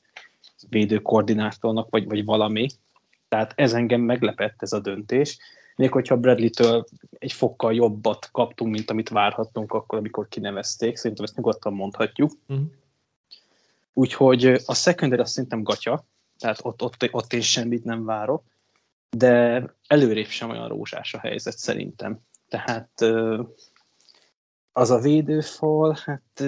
[0.68, 2.66] védőkoordinátornak, vagy, vagy valami.
[3.28, 5.38] Tehát ez engem meglepett ez a döntés
[5.76, 6.84] még hogyha Bradley-től
[7.18, 12.32] egy fokkal jobbat kaptunk, mint amit várhattunk akkor, amikor kinevezték, szerintem ezt nyugodtan mondhatjuk.
[12.48, 12.66] Uh-huh.
[13.92, 16.04] Úgyhogy a secondary azt szerintem gatya,
[16.38, 18.42] tehát ott, ott, ott én semmit nem várok,
[19.16, 22.18] de előrébb sem olyan rózsás a helyzet szerintem.
[22.48, 23.04] Tehát
[24.72, 26.44] az a védőfal, hát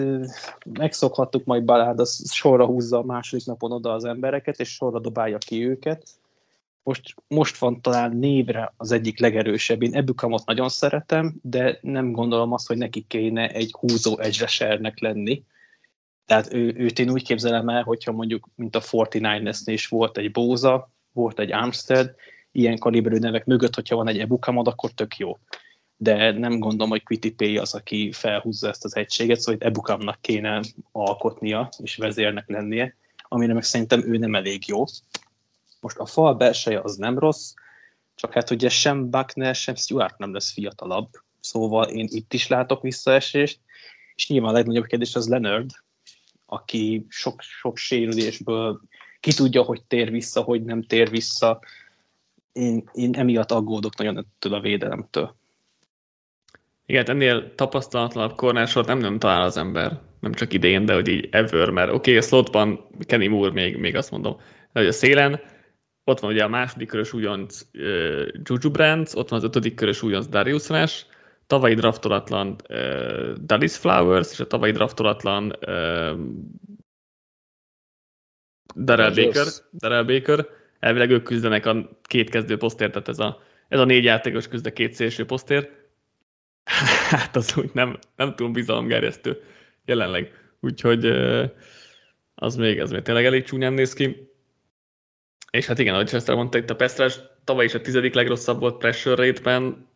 [0.64, 5.38] megszokhattuk majd Balád, az sorra húzza a második napon oda az embereket, és sorra dobálja
[5.38, 6.08] ki őket
[6.86, 9.82] most, most van talán névre az egyik legerősebb.
[9.82, 15.42] Én Ebukamot nagyon szeretem, de nem gondolom azt, hogy neki kéne egy húzó egyresernek lenni.
[16.26, 20.30] Tehát ő, őt én úgy képzelem el, hogyha mondjuk, mint a 49ers is volt egy
[20.30, 22.14] Bóza, volt egy Armstead,
[22.52, 25.38] ilyen kaliberű nevek mögött, hogyha van egy Ebukamod, akkor tök jó.
[25.96, 30.60] De nem gondolom, hogy Quitty az, aki felhúzza ezt az egységet, szóval Ebukamnak kéne
[30.92, 34.84] alkotnia és vezérnek lennie, amire meg szerintem ő nem elég jó.
[35.86, 37.54] Most a fal belseje az nem rossz,
[38.14, 41.08] csak hát ugye sem Buckner, sem Stuart nem lesz fiatalabb,
[41.40, 43.60] szóval én itt is látok visszaesést,
[44.14, 45.70] és nyilván a legnagyobb kérdés az Leonard,
[46.46, 48.80] aki sok, sok sérülésből
[49.20, 51.60] ki tudja, hogy tér vissza, hogy nem tér vissza.
[52.52, 55.36] Én, én emiatt aggódok nagyon ettől a védelemtől.
[56.86, 60.00] Igen, ennél tapasztalatlanabb kornársort nem, nem talál az ember.
[60.20, 63.76] Nem csak idén, de hogy így ever, mert oké, okay, a slotban Kenny Moore még,
[63.76, 64.40] még azt mondom,
[64.72, 65.40] hogy a szélen
[66.08, 70.02] ott van ugye a második körös újonc uh, Juju Brands, ott van az ötödik körös
[70.02, 71.04] újonc Darius Rush,
[71.46, 76.18] tavalyi draftolatlan uh, Dallas Flowers, és a tavalyi draftolatlan uh,
[78.76, 80.46] Darrell Baker, Darrell Baker.
[80.78, 84.66] Elvileg ők küzdenek a két kezdő posztért, tehát ez a, ez a négy játékos küzd
[84.66, 85.70] a két szélső posztért.
[87.10, 89.42] Hát az úgy nem, nem túl bizalomgerjesztő
[89.84, 90.32] jelenleg.
[90.60, 91.06] Úgyhogy
[92.34, 94.34] az még, ez még tényleg elég csúnyán néz ki.
[95.50, 98.76] És hát igen, ahogy Chester mondta, itt a Pestrás tavaly is a tizedik legrosszabb volt
[98.76, 99.88] pressure rate-ben,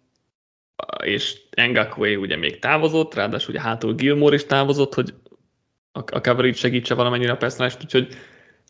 [1.05, 5.15] és Ngakwe ugye még távozott, ráadásul ugye hátul Gilmore is távozott, hogy
[5.93, 8.09] a, a coverage segítse valamennyire a Pestrást, úgyhogy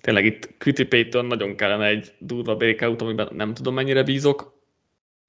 [0.00, 4.58] tényleg itt Quitty Payton nagyon kellene egy durva breakout, amiben nem tudom mennyire bízok,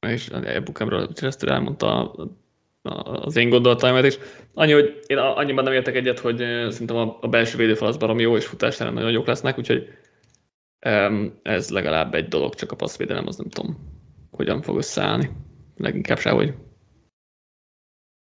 [0.08, 2.12] és Ebukemről Chester elmondta
[2.82, 4.18] az én gondolataimat is.
[4.54, 6.38] Annyi, hogy én annyiban nem értek egyet, hogy
[6.70, 9.88] szerintem a, a belső az baromi jó, és futás nagyon jók lesznek, úgyhogy
[11.42, 13.78] ez legalább egy dolog, csak a passzvédelem az nem tudom,
[14.32, 15.32] hogyan fog összeállni.
[15.78, 16.54] Leginkább se, hogy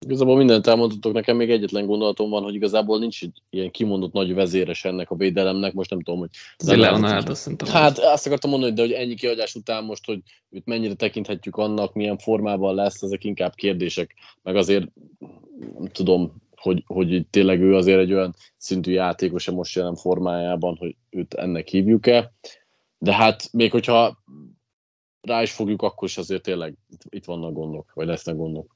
[0.06, 4.86] Igazából mindent elmondhatok, nekem még egyetlen gondolatom van, hogy igazából nincs ilyen kimondott nagy vezéres
[4.86, 6.30] ennek a védelemnek, most nem tudom, hogy...
[6.58, 7.68] Leonard, azt szerintem.
[7.68, 11.94] Hát azt akartam mondani, de hogy ennyi kiadás után most, hogy őt mennyire tekinthetjük annak,
[11.94, 14.88] milyen formában lesz, ezek inkább kérdések, meg azért
[15.78, 20.96] nem tudom, hogy, hogy tényleg ő azért egy olyan szintű játékos most jelen formájában, hogy
[21.10, 22.34] őt ennek hívjuk-e.
[22.98, 24.24] De hát még hogyha
[25.22, 26.74] rá is fogjuk, akkor is azért tényleg
[27.10, 28.76] itt, vannak gondok, vagy lesznek gondok.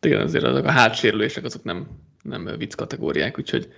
[0.00, 1.88] Igen, azért azok a hátsérülések azok nem,
[2.22, 3.72] nem vicc kategóriák, úgyhogy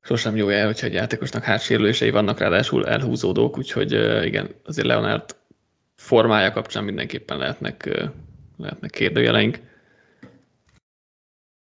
[0.00, 3.92] sosem jó jel, hogyha egy játékosnak hátsérülései vannak, ráadásul elhúzódók, úgyhogy
[4.24, 5.36] igen, azért Leonard
[5.94, 8.10] formája kapcsán mindenképpen lehetnek,
[8.56, 9.67] lehetnek kérdőjeleink.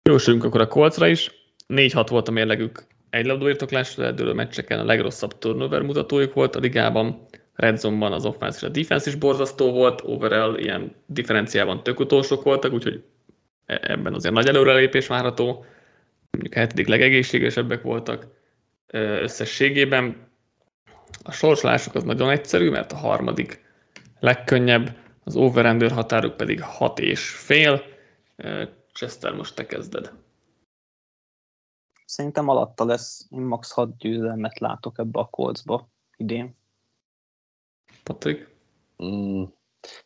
[0.03, 1.31] Jósoljunk akkor a kolcra is.
[1.69, 7.27] 4-6 volt a mérlegük egy labdairtoklásra eldőlő meccseken, a legrosszabb turnover mutatójuk volt a ligában.
[7.55, 12.43] Red Zone-ban az offense és a defense is borzasztó volt, overall ilyen differenciában tök utolsók
[12.43, 13.03] voltak, úgyhogy
[13.67, 15.65] e- ebben azért nagy előrelépés várható.
[16.31, 18.27] Mondjuk a hetedik legegészségesebbek voltak
[19.23, 20.17] összességében.
[21.23, 23.65] A sorslások az nagyon egyszerű, mert a harmadik
[24.21, 27.83] legkönnyebb, az over határuk pedig 6 és fél.
[28.93, 30.13] Chester, most te kezded.
[32.05, 33.27] Szerintem alatta lesz.
[33.31, 36.57] Én max 6 győzelmet látok ebbe a kolcba idén.
[38.03, 38.49] Patrik?
[39.05, 39.43] Mm,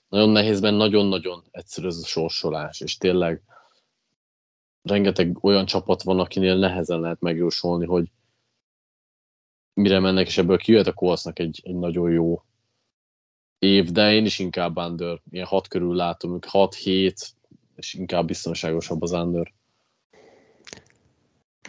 [0.09, 3.42] nagyon nehéz, mert nagyon-nagyon egyszerű ez a sorsolás, és tényleg
[4.83, 8.11] rengeteg olyan csapat van, akinél nehezen lehet megjósolni, hogy
[9.75, 12.42] mire mennek, és ebből kijöhet a Coltsnak egy, egy nagyon jó
[13.59, 17.29] év, de én is inkább under, ilyen hat körül látom, 6-7,
[17.77, 19.53] és inkább biztonságosabb az under.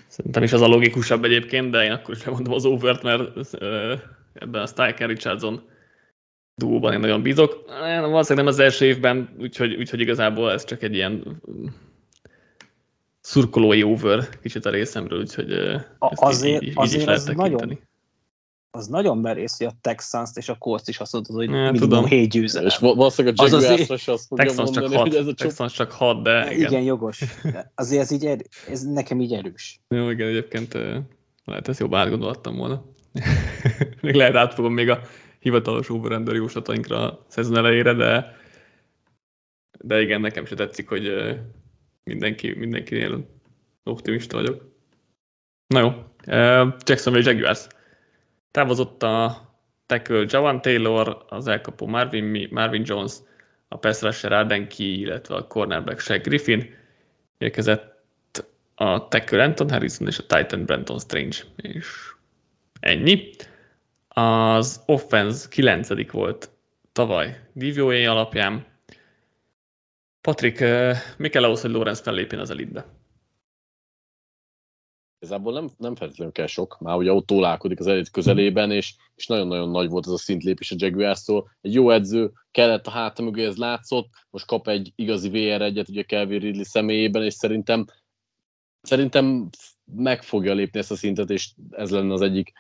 [0.08, 3.54] Szerintem is az a logikusabb egyébként, de én akkor is mondom az overt, mert
[4.34, 5.70] ebben a Steichen Richardson
[6.56, 7.64] duóban én nagyon bízok.
[8.00, 11.42] Valószínűleg nem az első évben, úgyhogy, úgyhogy igazából ez csak egy ilyen
[13.22, 15.52] szurkolói over kicsit a részemről, úgyhogy
[16.00, 17.80] azért, így, így azért is nagyon,
[18.78, 21.80] az nagyon merész, hogy a Texans és a Colts is azt mondod, hogy ja, minimum
[21.80, 22.06] tudom.
[22.06, 22.68] 7 győzelem.
[22.68, 25.74] És valószínűleg a Jaguars az azt fogja Texans mondani, csak hat, hogy ez a Texans
[25.74, 26.70] csak 6, de igen.
[26.70, 27.24] Igen, jogos.
[27.76, 29.80] Azért ez, így erő, ez nekem így erős.
[29.88, 30.74] Jó, igen, egyébként
[31.46, 32.84] lehet ezt jobb átgondolattam volna.
[34.02, 35.02] még lehet átfogom még a
[35.40, 38.36] hivatalos overrender jóslatainkra a szezon elejére, de
[39.80, 41.12] de igen, nekem se tetszik, hogy
[42.04, 43.28] mindenki, mindenkinél
[43.84, 44.76] optimista vagyok.
[45.68, 45.92] Na jó,
[46.86, 47.68] Jacksonville Jaguars.
[48.58, 49.42] Távozott a
[49.86, 53.14] tackle Javan Taylor, az elkapó Marvin, Marvin Jones,
[53.68, 56.76] a pass rusher Arden Key, illetve a cornerback Shaq Griffin.
[57.38, 58.04] Érkezett
[58.76, 61.88] a tackle Anton Harrison és a Titan Brenton Strange, és
[62.80, 63.30] ennyi.
[64.08, 66.50] Az offense 9 volt
[66.92, 68.66] tavaly DVOA alapján.
[70.22, 70.64] Patrik,
[71.18, 72.86] mi kell ahhoz, hogy Lorenz fellépjen az elitbe?
[75.20, 79.28] Igazából nem, nem feltétlenül kell sok, már ugye ott tólálkodik az elit közelében, és, és
[79.28, 81.50] nagyon-nagyon nagy volt ez a szintlépés a Jaguars-tól.
[81.62, 86.04] Egy jó edző kellett a háta mögé, ez látszott, most kap egy igazi VR1-et ugye
[86.04, 87.86] Kelvin Ridley személyében, és szerintem
[88.82, 89.50] szerintem
[89.96, 92.54] meg fogja lépni ezt a szintet, és ez lenne az egyik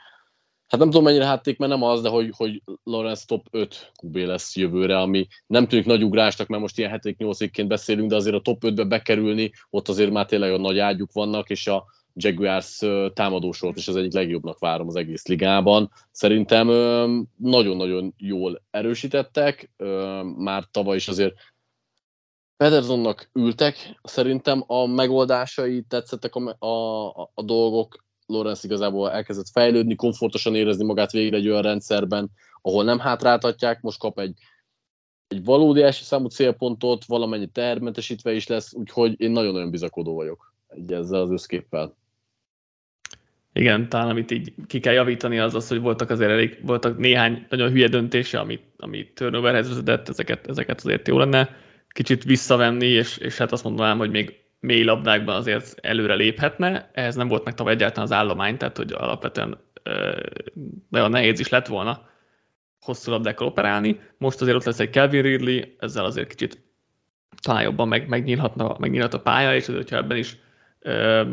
[0.68, 4.16] Hát nem tudom mennyire hátték, mert nem az, de hogy, hogy Lorenz top 5 QB
[4.16, 8.36] lesz jövőre, ami nem tűnik nagy ugrásnak, mert most ilyen 7 8 beszélünk, de azért
[8.36, 11.86] a top 5-be bekerülni, ott azért már tényleg a nagy ágyuk vannak, és a
[12.20, 12.82] Jaguars
[13.13, 15.91] támadósort is az egyik legjobbnak várom az egész ligában.
[16.11, 16.68] Szerintem
[17.38, 19.72] nagyon-nagyon jól erősítettek,
[20.38, 21.34] már tavaly is azért
[22.57, 30.55] Pedersonnak ültek, szerintem a megoldásai tetszettek a, a, a dolgok, Lorenz igazából elkezdett fejlődni, komfortosan
[30.55, 32.30] érezni magát végre egy olyan rendszerben,
[32.61, 34.34] ahol nem hátráltatják, most kap egy,
[35.28, 40.91] egy valódi első számú célpontot, valamennyi termentesítve is lesz, úgyhogy én nagyon-nagyon bizakodó vagyok egy
[40.91, 41.95] ezzel az összképpel.
[43.58, 47.45] Igen, talán amit így ki kell javítani az az, hogy voltak azért elég, voltak néhány
[47.49, 51.55] nagyon hülye döntése, amit, amit turnoverhez vezetett, ezeket, ezeket azért jó lenne
[51.88, 56.89] kicsit visszavenni, és, és hát azt mondanám, hogy még mély labdákban azért előre léphetne.
[56.93, 59.58] Ehhez nem volt meg tavaly egyáltalán az állomány, tehát hogy alapvetően
[60.89, 62.10] nagyon nehéz is lett volna
[62.82, 63.99] hosszú labdákkal operálni.
[64.18, 66.62] Most azért ott lesz egy Kelvin Ridley, ezzel azért kicsit
[67.41, 70.38] talán jobban meg, megnyílhatna, megnyílhat a pálya, és azért, hogyha ebben is
[70.80, 71.24] ö,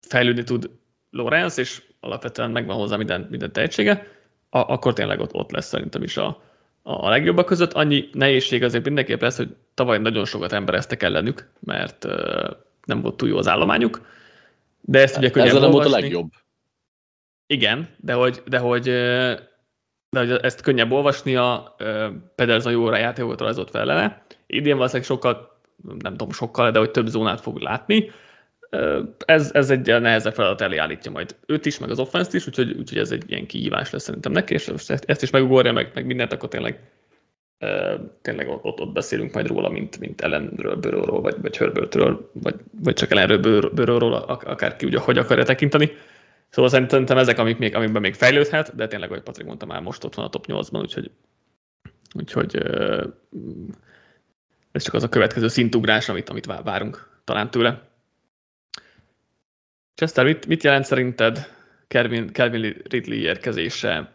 [0.00, 0.70] fejlődni tud
[1.12, 4.06] Lorenz, és alapvetően megvan hozzá minden, minden tehetsége,
[4.50, 6.42] a, akkor tényleg ott, ott lesz szerintem is a,
[6.82, 7.72] a legjobbak között.
[7.72, 12.50] Annyi nehézség azért mindenképp lesz, hogy tavaly nagyon sokat embereztek ellenük, mert uh,
[12.84, 14.06] nem volt túl jó az állományuk.
[14.80, 16.30] De ezt ugye könnyebb Ezzel nem volt a legjobb.
[17.46, 18.82] Igen, de hogy, de hogy,
[20.10, 21.76] de hogy ezt könnyebb olvasni, a
[22.34, 24.24] Pedersen jó játékokat rajzolt fel ellene.
[24.46, 25.60] Idén valószínűleg sokkal,
[25.98, 28.10] nem tudom sokkal, de hogy több zónát fog látni.
[29.24, 32.72] Ez, ez egy nehezebb feladat elé állítja majd őt is, meg az offense is, úgyhogy,
[32.78, 36.32] úgyhogy ez egy ilyen kihívás lesz szerintem neki, és ezt is megugorja, meg, meg mindent,
[36.32, 36.80] akkor tényleg
[38.22, 42.94] tényleg ott, ott beszélünk majd róla, mint, mint Ellenről, Bőróról, vagy, vagy Herbertről, vagy, vagy
[42.94, 45.90] csak Ellenről, Bőróról, akárki ugye hogy akarja tekinteni.
[46.48, 50.04] Szóval szerintem ezek, amik még, amikben még fejlődhet, de tényleg, ahogy Patrik mondta, már most
[50.04, 51.10] ott van a top 8-ban, úgyhogy,
[52.14, 52.56] úgyhogy
[54.72, 57.90] ez csak az a következő szintugrás, amit, amit várunk talán tőle.
[59.94, 61.46] Chester, mit, mit jelent szerinted
[61.88, 64.12] Kelvin, Kelvin Ridley érkezése?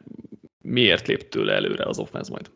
[0.61, 2.51] Miért lép tőle előre az offense majd?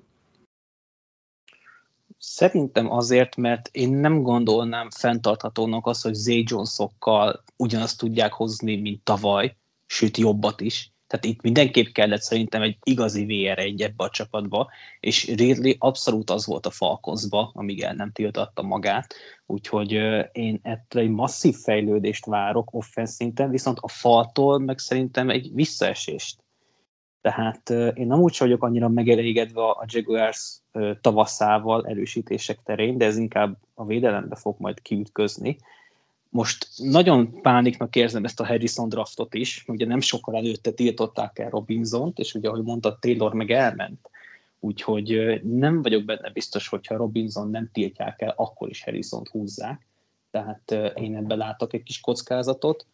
[2.18, 9.04] Szerintem azért, mert én nem gondolnám fenntarthatónak azt, hogy Zay Jonesokkal ugyanazt tudják hozni, mint
[9.04, 9.56] tavaly,
[9.86, 10.92] sőt jobbat is.
[11.12, 16.46] Tehát itt mindenképp kellett szerintem egy igazi VR1 ebbe a csapatba, és Ridley abszolút az
[16.46, 19.14] volt a Falconsba, amíg el nem tiltatta magát,
[19.46, 19.92] úgyhogy
[20.32, 26.44] én ettől egy masszív fejlődést várok offense szinten, viszont a faltól meg szerintem egy visszaesést.
[27.22, 30.62] Tehát én nem úgy vagyok annyira megelégedve a Jaguars
[31.02, 35.58] tavaszával erősítések terén, de ez inkább a védelembe fog majd kiütközni.
[36.34, 41.50] Most nagyon pániknak érzem ezt a Harrison draftot is, ugye nem sokkal előtte tiltották el
[41.50, 44.10] Robinson-t, és ugye, ahogy mondta, Taylor meg elment.
[44.60, 49.88] Úgyhogy nem vagyok benne biztos, hogyha Robinson nem tiltják el, akkor is Harrison-t húzzák.
[50.32, 52.86] Tehát én ebben látok egy kis kockázatot.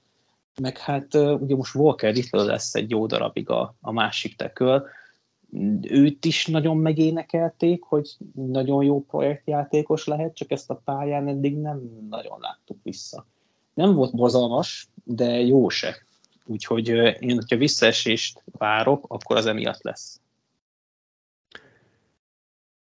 [0.61, 4.87] Meg hát ugye most Walker itt lesz egy jó darabig a, a másik teköl.
[5.81, 12.07] Őt is nagyon megénekelték, hogy nagyon jó projektjátékos lehet, csak ezt a pályán eddig nem
[12.09, 13.25] nagyon láttuk vissza.
[13.73, 15.95] Nem volt bozalmas, de jó se.
[16.45, 16.87] Úgyhogy
[17.19, 20.21] én, hogyha visszaesést várok, akkor az emiatt lesz.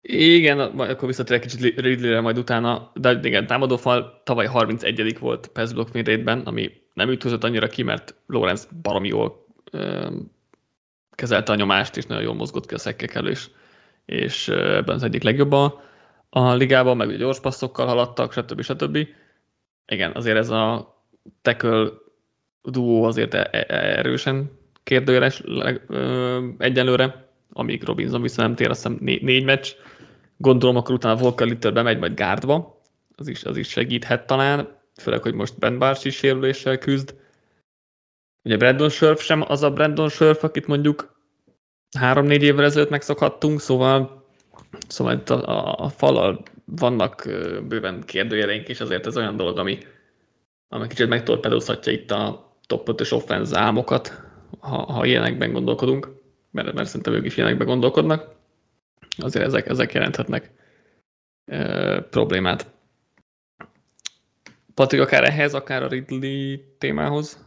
[0.02, 6.08] Igen, akkor visszatérek kicsit Ridley-re majd utána, de igen, támadófal tavaly 31 volt pass block
[6.46, 9.46] ami nem ütözött annyira ki, mert Lorenz baromi jól
[11.18, 13.50] kezelte a nyomást, és nagyon jól mozgott ki a szekkekkel, és,
[14.06, 15.84] és ebben az egyik legjobb a,
[16.30, 18.62] a ligában, meg ugye gyors passzokkal haladtak, stb.
[18.62, 19.08] stb.
[19.88, 20.96] Igen, azért ez a
[21.42, 21.90] tackle
[22.62, 23.66] duó azért e, e,
[23.98, 24.52] erősen
[24.84, 25.44] kérdőjeles
[26.58, 29.68] egyelőre, amíg Robinson vissza nem tér, azt hiszem né- négy meccs.
[30.38, 32.82] Gondolom, akkor utána Volker Little bemegy majd gárdba,
[33.16, 34.68] az is, az is segíthet talán,
[35.02, 37.16] főleg, hogy most Ben Barnes is sérüléssel küzd.
[38.48, 41.22] Ugye Brandon Scherf sem az a Brandon Scherf, akit mondjuk
[41.98, 44.26] három-négy évvel ezelőtt megszokhattunk, szóval,
[44.88, 47.24] szóval itt a, a, falal vannak
[47.68, 49.78] bőven kérdőjeleink, és azért ez olyan dolog, ami,
[50.68, 54.24] ami kicsit megtorpedózhatja itt a top 5-ös offense álmokat,
[54.60, 56.10] ha, ha ilyenekben gondolkodunk,
[56.52, 58.36] mert, mert szerintem ők is ilyenekben gondolkodnak,
[59.18, 60.52] azért ezek, ezek jelenthetnek
[61.46, 62.72] e, problémát.
[64.74, 67.47] Patrik, akár ehhez, akár a Ridley témához?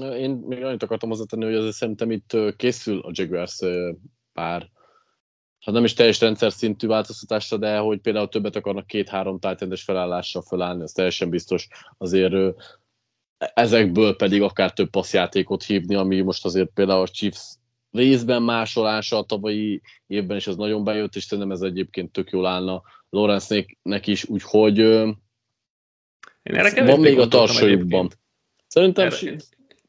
[0.00, 3.58] Én még annyit akartam hozzátenni, hogy azért szerintem itt készül a Jaguars
[4.32, 4.70] pár,
[5.60, 10.42] hát nem is teljes rendszer szintű változtatásra, de hogy például többet akarnak két-három tájtendes felállással
[10.42, 11.68] felállni, ez teljesen biztos.
[11.98, 12.34] Azért
[13.38, 17.56] ezekből pedig akár több passzjátékot hívni, ami most azért például a Chiefs
[17.90, 22.46] részben másolása a tavalyi évben is az nagyon bejött, és szerintem ez egyébként tök jól
[22.46, 25.14] állna Lawrence-nek is, úgyhogy Én
[26.42, 28.18] erre Van még a egyébként.
[28.66, 29.44] Szerintem, Erre-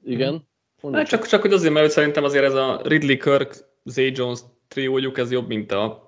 [0.06, 0.48] igen.
[0.82, 1.04] Mondjuk.
[1.08, 5.18] Hát csak, csak hogy azért, mert szerintem azért ez a Ridley Kirk, Zay Jones triójuk,
[5.18, 6.04] ez jobb, mint a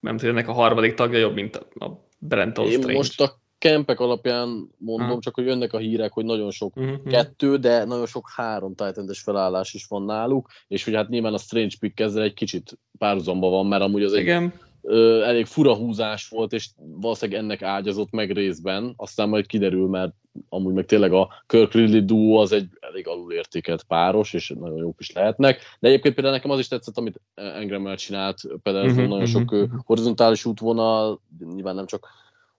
[0.00, 2.92] nem tudom, ennek a harmadik tagja jobb, mint a, a Brenton Én Strange.
[2.96, 5.18] most a kempek alapján mondom, Aha.
[5.20, 7.08] csak hogy jönnek a hírek, hogy nagyon sok Mhm.
[7.08, 11.38] kettő, de nagyon sok három titan felállás is van náluk, és hogy hát nyilván a
[11.38, 14.52] Strange Pick ezzel egy kicsit párhuzamba van, mert amúgy az egy Igen,
[14.88, 20.12] ö, elég fura húzás volt, és valószínűleg ennek ágyazott meg részben, aztán majd kiderül, mert
[20.48, 25.00] amúgy meg tényleg a Kirk Ridley duo az egy elég alulértékelt páros, és nagyon jók
[25.00, 29.08] is lehetnek, de egyébként például nekem az is tetszett, amit Engremmel csinált, például Mhm, uh-huh,
[29.08, 29.76] nagyon mhm, sok ö, mhm.
[29.84, 31.20] horizontális útvonal,
[31.54, 32.08] nyilván nem csak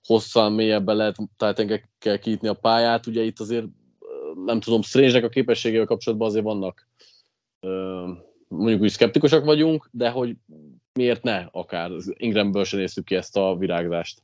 [0.03, 1.82] hosszan, mélyebben lehet titan
[2.19, 3.65] kiítni a pályát, ugye itt azért
[4.45, 6.88] nem tudom, strange a képességével kapcsolatban azért vannak
[8.47, 10.36] mondjuk úgy szkeptikusak vagyunk, de hogy
[11.00, 14.22] miért ne akár Ingramből se néztük ki ezt a virágzást.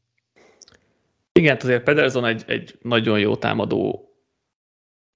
[1.32, 4.10] Igen, hát azért Pederson egy, egy nagyon jó támadó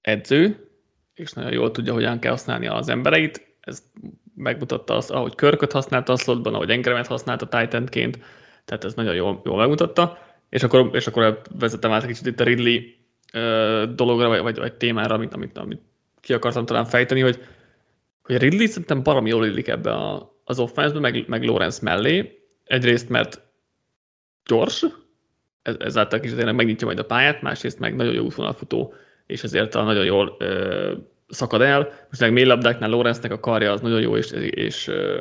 [0.00, 0.70] edző,
[1.14, 3.56] és nagyon jól tudja, hogyan kell használni az embereit.
[3.60, 3.82] Ez
[4.34, 8.18] megmutatta azt, ahogy Körköt használta a slotban, ahogy Engramet használta Titanként,
[8.64, 10.18] tehát ez nagyon jól, jól megmutatta.
[10.48, 12.80] És akkor, és akkor vezetem át egy kicsit itt a Ridley
[13.32, 15.82] ö, dologra, vagy, vagy, vagy témára, amit, amit, amit
[16.20, 17.42] ki akartam talán fejteni, hogy,
[18.22, 22.44] hogy Ridley szerintem baromi jól illik ebbe a, az offense meg, meg Lawrence mellé.
[22.64, 23.42] Egyrészt, mert
[24.44, 24.84] gyors,
[25.62, 28.94] ez, ezáltal kicsit tényleg megnyitja majd a pályát, másrészt meg nagyon jó útvonalfutó,
[29.26, 30.92] és ezért a nagyon jól ö,
[31.28, 31.78] szakad el.
[32.08, 35.20] Most meg mély labdáknál Lawrence-nek a karja az nagyon jó, és, és ö,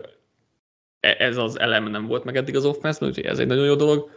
[0.99, 3.75] e- ez az elem nem volt meg eddig az offense úgyhogy ez egy nagyon jó
[3.75, 4.09] dolog.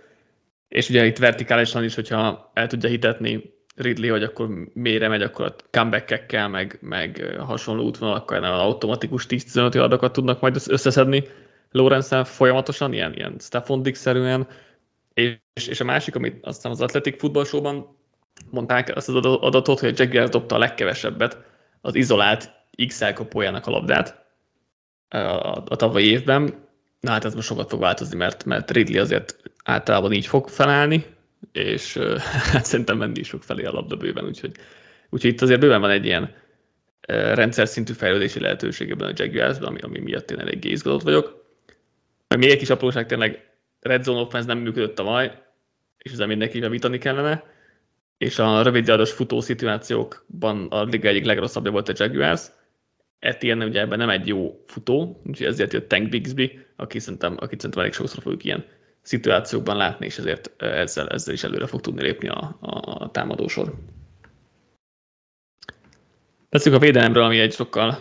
[0.68, 5.44] És ugye itt vertikálisan is, hogyha el tudja hitetni Ridley, hogy akkor mélyre megy, akkor
[5.46, 11.24] a comeback meg, meg hasonló útvonalakkal nem automatikus 10-15 yardokat tudnak majd összeszedni
[11.70, 14.46] Lawrence folyamatosan, ilyen, ilyen Stephon Diggs-szerűen,
[15.14, 17.96] és, és a másik, amit aztán az Athletic Football Show-ban
[18.50, 21.38] mondták azt az adatot, hogy a Jaguars dobta a legkevesebbet
[21.80, 22.50] az izolált
[22.86, 24.24] XL kapójának a labdát
[25.08, 26.66] a, a, a tavalyi évben.
[27.00, 31.04] Na hát ez most sokat fog változni, mert, mert Ridley azért általában így fog felállni,
[31.52, 31.96] és
[32.52, 34.52] hát szerintem menni is fog felé a labda bőven, úgyhogy,
[35.10, 36.34] úgyhogy itt azért bőven van egy ilyen
[37.06, 41.44] rendszer szintű fejlődési lehetőség ebben a Jaguarsben, ami, ami miatt én eléggé izgatott vagyok.
[42.28, 45.42] Meg még egy kis apróság, tényleg Red Zone Offense nem működött tavaly,
[45.98, 47.44] és ezzel mindenki javítani kellene,
[48.18, 52.46] és a rövidjáros futó szituációkban a liga egyik legrosszabbja volt a Jaguars.
[53.18, 57.60] Etienne ugye ebben nem egy jó futó, úgyhogy ezért jött Tank Bixby, aki szerintem, akit
[57.60, 58.64] szerintem elég sokszor fogjuk ilyen
[59.02, 63.74] szituációkban látni, és ezért ezzel, ezzel is előre fog tudni lépni a, a támadósor.
[66.48, 67.98] Beszéljük a védelemről, ami egy sokkal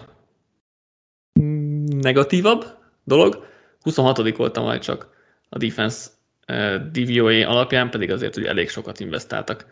[1.90, 3.46] negatívabb dolog.
[3.82, 4.38] 26.
[4.38, 5.10] voltam majd csak
[5.50, 6.10] a defense
[6.92, 9.66] DVOA alapján, pedig azért ugye elég sokat investáltak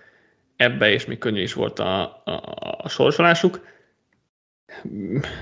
[0.55, 3.65] ebbe, és még könnyű is volt a, a, a sorsolásuk.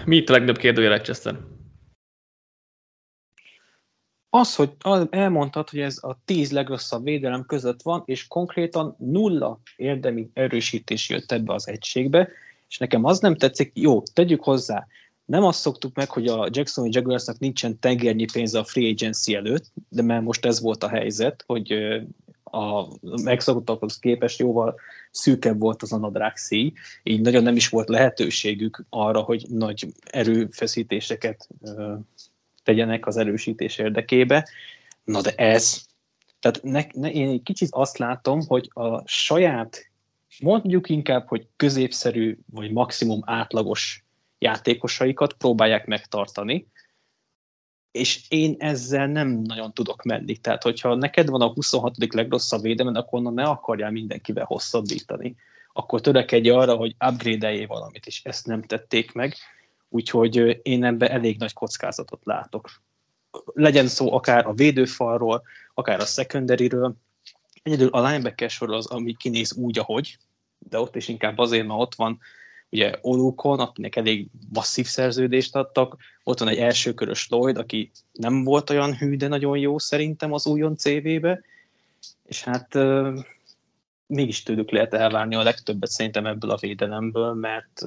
[0.06, 1.36] Mi itt a legnagyobb kérdője Chester?
[4.38, 4.72] Az, hogy
[5.10, 11.32] elmondtad, hogy ez a tíz legrosszabb védelem között van, és konkrétan nulla érdemi erősítés jött
[11.32, 12.30] ebbe az egységbe,
[12.70, 14.88] és nekem az nem tetszik, jó, tegyük hozzá,
[15.26, 19.72] nem azt szoktuk meg, hogy a Jacksoni Jaguarsnak nincsen tengernyi pénze a free agency előtt,
[19.90, 21.72] de mert most ez volt a helyzet, hogy
[22.44, 22.88] a
[23.24, 24.76] megszokottakhoz képest jóval
[25.12, 26.74] szűkebb volt az a nadrág szíj,
[27.04, 31.48] így nagyon nem is volt lehetőségük arra, hogy nagy erőfeszítéseket
[32.68, 34.50] tegyenek az erősítés érdekébe.
[35.04, 35.86] Na de ez,
[36.40, 39.90] tehát ne, ne, én egy kicsit azt látom, hogy a saját,
[40.40, 44.06] mondjuk inkább, hogy középszerű, vagy maximum átlagos
[44.40, 46.68] játékosaikat próbálják megtartani,
[47.92, 50.38] és én ezzel nem nagyon tudok menni.
[50.38, 52.14] Tehát, hogyha neked van a 26.
[52.14, 55.36] legrosszabb védelmen, akkor onnan ne akarjál mindenkivel hosszabbítani.
[55.74, 59.36] Akkor törekedj arra, hogy upgrade valamit, és ezt nem tették meg.
[59.90, 62.70] Úgyhogy én ebben elég nagy kockázatot látok.
[63.54, 66.96] Legyen szó akár a védőfalról, akár a secondaryről.
[67.64, 70.18] Egyedül a linebacker sor az, ami kinéz úgy, ahogy,
[70.60, 72.20] de ott is inkább azért, mert ott van
[72.70, 78.70] ugye Olukon, akinek elég masszív szerződést adtak, ott van egy elsőkörös Lloyd, aki nem volt
[78.70, 81.42] olyan hű, de nagyon jó szerintem az újon CV-be,
[82.26, 82.78] és hát
[84.08, 87.82] mégis tőlük lehet elvárni a legtöbbet szerintem ebből a védelemből, mert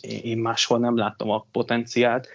[0.00, 2.28] én máshol nem látom a potenciált.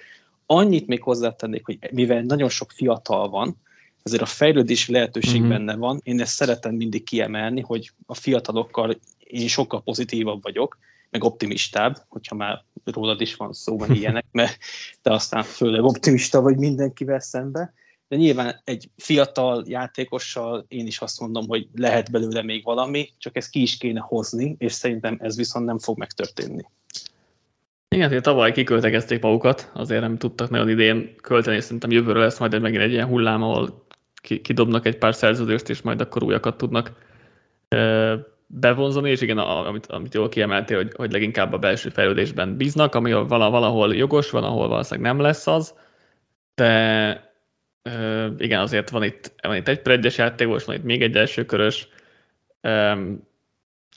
[0.46, 3.58] Annyit még hozzátennék, hogy mivel nagyon sok fiatal van,
[4.04, 5.50] ezért a fejlődési lehetőség mm-hmm.
[5.50, 6.00] benne van.
[6.04, 10.78] Én ezt szeretem mindig kiemelni, hogy a fiatalokkal én sokkal pozitívabb vagyok,
[11.10, 14.58] meg optimistább, hogyha már rólad is van szó, meg ilyenek, mert
[15.02, 17.74] te aztán főleg optimista vagy mindenkivel szembe,
[18.08, 23.36] de nyilván egy fiatal játékossal én is azt mondom, hogy lehet belőle még valami, csak
[23.36, 26.66] ezt ki is kéne hozni, és szerintem ez viszont nem fog megtörténni.
[27.88, 32.40] Igen, hogy tavaly kiköltekezték magukat, azért nem tudtak nagyon idén költeni, és szerintem jövőre lesz
[32.40, 33.86] majd megint egy ilyen hullám, ahol
[34.22, 36.92] kidobnak egy pár szerződést, és majd akkor újakat tudnak
[38.48, 43.12] bevonzani, és igen, amit, amit jól kiemeltél, hogy, hogy leginkább a belső fejlődésben bíznak, ami
[43.12, 45.74] valahol jogos, van, ahol valószínűleg nem lesz az,
[46.56, 47.25] de
[48.38, 51.88] igen, azért van itt, van itt egy predjes játékos, van itt még egy elsőkörös.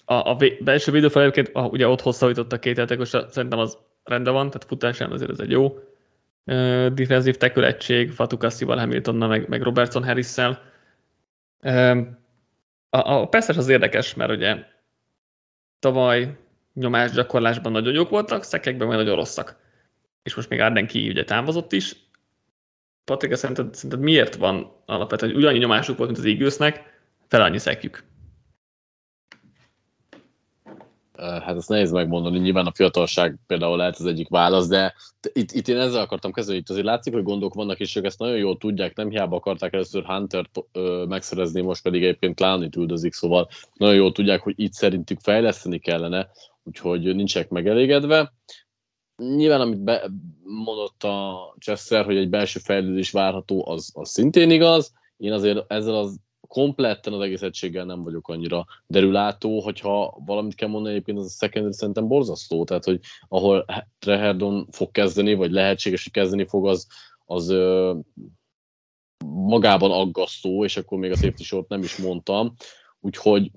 [0.04, 4.64] A, a belső védőfel egyébként, ugye ott hosszabbított két játékos, szerintem az rendben van, tehát
[4.64, 10.62] futásán azért ez egy jó uh, defensív tackle egység, Fatukaszival, Hamiltonnal, meg, meg Robertson Harris-szel.
[12.90, 14.56] A, a persze az érdekes, mert ugye
[15.78, 16.36] tavaly
[16.74, 19.56] nyomásgyakorlásban nagyon jók voltak, szekekben majd nagyon rosszak.
[20.22, 21.96] És most még Arden ki ugye távozott is.
[23.08, 26.82] Patrik, szerinted, szerinted miért van alapvetően, hogy ugyannyi nyomásuk volt, mint az Eaglesnek,
[27.28, 28.04] fel annyi szekjük?
[31.16, 34.94] Hát ezt nehéz megmondani, nyilván a fiatalság például lehet az egyik válasz, de
[35.32, 38.18] itt, itt én ezzel akartam kezdeni, itt azért látszik, hogy gondok vannak, és ők ezt
[38.18, 40.50] nagyon jól tudják, nem hiába akarták először hunter
[41.08, 46.28] megszerezni, most pedig egyébként Clownit üldözik, szóval nagyon jól tudják, hogy itt szerintük fejleszteni kellene,
[46.62, 48.32] úgyhogy nincsenek megelégedve.
[49.22, 50.10] Nyilván, amit be,
[50.42, 54.92] mondott a Chester, hogy egy belső fejlődés várható, az, az szintén igaz.
[55.16, 60.68] Én azért ezzel az kompletten az egész egységgel nem vagyok annyira derülátó, hogyha valamit kell
[60.68, 63.64] mondani, egyébként az a secondary szerintem borzasztó, tehát hogy ahol
[63.98, 66.86] Treherdon fog kezdeni, vagy lehetséges, hogy kezdeni fog, az,
[67.24, 67.94] az ö,
[69.24, 72.54] magában aggasztó, és akkor még a safety short nem is mondtam,
[73.00, 73.50] úgyhogy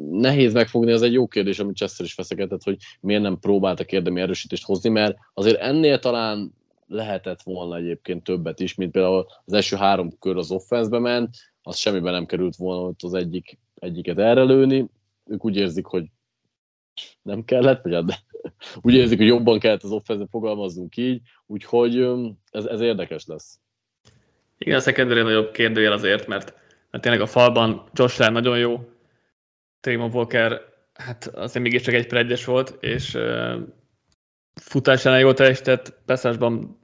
[0.00, 4.20] nehéz megfogni, az egy jó kérdés, amit Chester is feszegetett, hogy miért nem próbáltak érdemi
[4.20, 6.54] erősítést hozni, mert azért ennél talán
[6.86, 11.76] lehetett volna egyébként többet is, mint például az első három kör az offenszbe ment, az
[11.76, 14.42] semmiben nem került volna ott az egyik, egyiket erre.
[15.26, 16.04] Ők úgy érzik, hogy
[17.22, 18.18] nem kellett, vagy hát, de
[18.82, 22.08] úgy érzik, hogy jobban kellett az offenszbe fogalmazzunk így, úgyhogy
[22.50, 23.58] ez, ez érdekes lesz.
[24.58, 26.54] Igen, a secondary nagyobb kérdőjel azért, mert,
[26.90, 28.93] mert tényleg a falban Josh Allen nagyon jó,
[29.84, 30.60] Trayvon Walker,
[30.94, 33.54] hát azért mégiscsak egy predjes volt, és uh,
[34.54, 36.80] futásánál jól teljesített, beszásban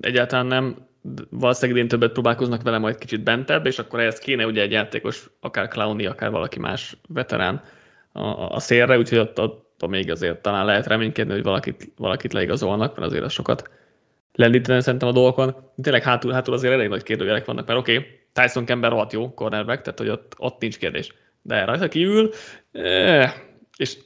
[0.00, 0.88] egyáltalán nem,
[1.30, 5.30] valószínűleg idén többet próbálkoznak vele majd kicsit bentebb, és akkor ehhez kéne ugye egy játékos,
[5.40, 7.62] akár Clowny, akár valaki más veterán
[8.12, 12.96] a, a szélre, úgyhogy ott, ott még azért talán lehet reménykedni, hogy valakit, valakit leigazolnak,
[12.96, 13.70] mert azért az sokat
[14.32, 15.70] lendíteni szerintem a dolgokon.
[15.82, 19.34] Tényleg hátul, hátul azért elég nagy kérdőjelek vannak, mert oké, okay, Tyson Kember rohadt jó
[19.34, 21.12] cornerback, tehát hogy ott, ott nincs kérdés.
[21.46, 22.30] De rajta kívül,
[22.72, 23.32] eh,
[23.76, 23.98] és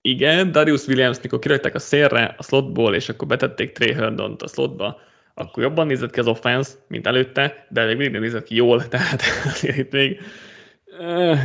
[0.00, 4.48] igen, Darius Williams, mikor kirajták a szélre a slotból, és akkor betették Trey herndon a
[4.48, 5.00] slotba,
[5.34, 9.22] akkor jobban nézett ki az offense, mint előtte, de még mindig nézett ki jól, tehát
[9.62, 10.20] itt még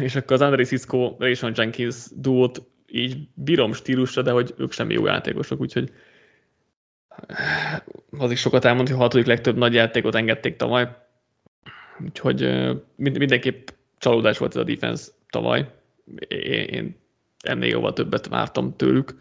[0.01, 4.89] és akkor az André Cisco, Rayshon Jenkins duót így bírom stílusra, de hogy ők sem
[4.89, 5.91] jó játékosok, úgyhogy
[8.17, 10.95] az is sokat elmond, hogy a hatodik legtöbb nagy játékot engedték tavaly.
[12.05, 12.49] Úgyhogy
[12.95, 13.67] mindenképp
[14.03, 15.69] csalódás volt ez a defense tavaly.
[16.27, 16.95] Én
[17.39, 19.15] ennél jóval többet vártam tőlük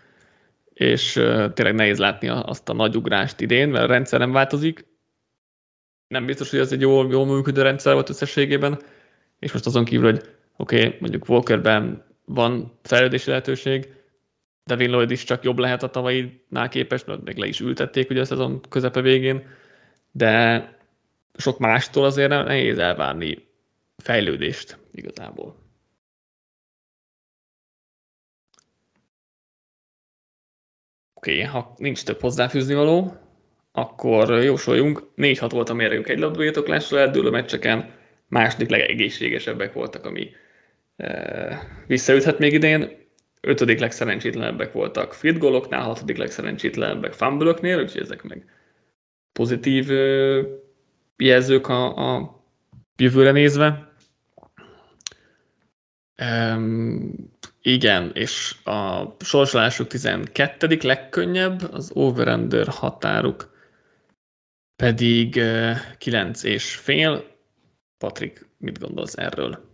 [0.75, 1.13] és
[1.55, 4.87] tényleg nehéz látni azt a nagy ugrást idén, mert a rendszer nem változik.
[6.09, 8.81] Nem biztos, hogy ez egy jól, jól működő rendszer volt összességében,
[9.39, 10.23] és most azon kívül, hogy
[10.57, 13.89] oké, okay, mondjuk Walkerben van fejlődési lehetőség,
[14.65, 18.21] Devin Lloyd is csak jobb lehet a tavainál képest, mert még le is ültették ugye
[18.21, 19.47] a szezon közepe végén,
[20.11, 20.69] de
[21.35, 23.49] sok mástól azért nehéz elvárni
[24.03, 25.63] fejlődést igazából.
[31.15, 33.17] Oké, okay, ha nincs több hozzáfűzni való,
[33.73, 35.03] akkor jósoljunk.
[35.17, 37.95] 4-6 volt a mérőjük egy labdabirtoklásra eldőlő meccseken,
[38.29, 40.31] második legegészségesebbek voltak, ami
[40.97, 43.01] e, visszaüthet még idén.
[43.41, 48.45] Ötödik legszerencsétlenebbek voltak field goaloknál, hatodik legszerencsétlenebbek fumble úgyhogy ezek meg
[49.33, 50.43] pozitív e,
[51.17, 52.45] jelzők a, a
[52.97, 53.92] jövőre nézve.
[57.63, 60.79] Igen, és a sorsolásuk 12.
[60.83, 63.51] legkönnyebb, az over határuk
[64.77, 65.41] pedig
[65.99, 67.25] 9 és fél.
[67.99, 69.71] Patrik, mit gondolsz erről?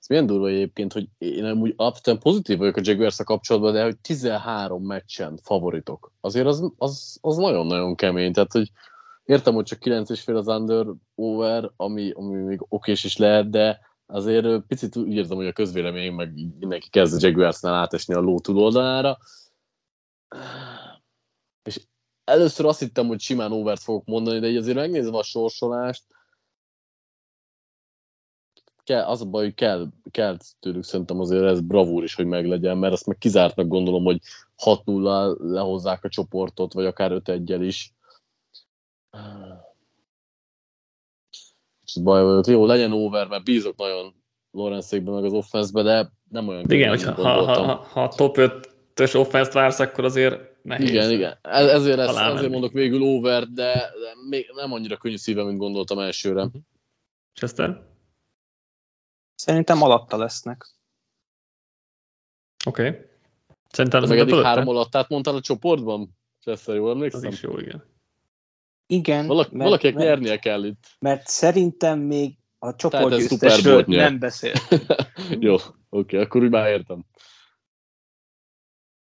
[0.00, 3.98] Ez milyen durva egyébként, hogy én úgy alapvetően pozitív vagyok a jaguars kapcsolatban, de hogy
[3.98, 6.12] 13 meccsen favoritok.
[6.20, 8.70] Azért az, az, az nagyon-nagyon kemény, tehát hogy
[9.24, 13.50] értem, hogy csak 9 és fél az under over, ami, ami még okés is lehet,
[13.50, 18.20] de azért picit úgy érzem, hogy a közvélemény meg mindenki kezd a Jaguarsnál átesni a
[18.20, 19.18] ló túloldalára.
[21.62, 21.80] És
[22.24, 26.04] először azt hittem, hogy simán overt fogok mondani, de így azért megnézve a sorsolást,
[28.90, 32.78] kell, az a baj, hogy kell, kell tőlük szerintem azért ez bravúr is, hogy meglegyen,
[32.78, 34.20] mert azt meg kizártnak gondolom, hogy
[34.64, 37.94] 6-0 lehozzák a csoportot, vagy akár 5 1 is.
[41.94, 42.46] És baj vagyok.
[42.46, 44.14] Jó, legyen over, mert bízok nagyon
[44.50, 49.16] Lorenzékben, meg az offenszbe, de nem olyan Igen, hogyha ha, ha, ha, ha top 5-ös
[49.16, 50.88] offense vársz, akkor azért nehéz.
[50.88, 51.38] Igen, igen.
[51.42, 55.58] Ez, ezért, lesz, ezért mondok végül over, de, de még nem annyira könnyű szívem, mint
[55.58, 56.48] gondoltam elsőre.
[57.34, 57.82] Chester?
[59.34, 60.66] Szerintem alatta lesznek.
[62.66, 62.88] Oké.
[62.88, 63.00] Okay.
[63.68, 66.18] Szerintem az meg eddig három alattát mondtál a csoportban?
[66.40, 67.26] Chester, jól emlékszem?
[67.26, 67.84] Az is jó, igen.
[68.90, 69.26] Igen.
[69.26, 70.84] Valaki, mert, valakinek mert, nyernie kell itt.
[70.98, 74.52] Mert szerintem még a csoportgyőztesről nem beszél.
[75.46, 77.04] jó, oké, okay, akkor úgy már értem.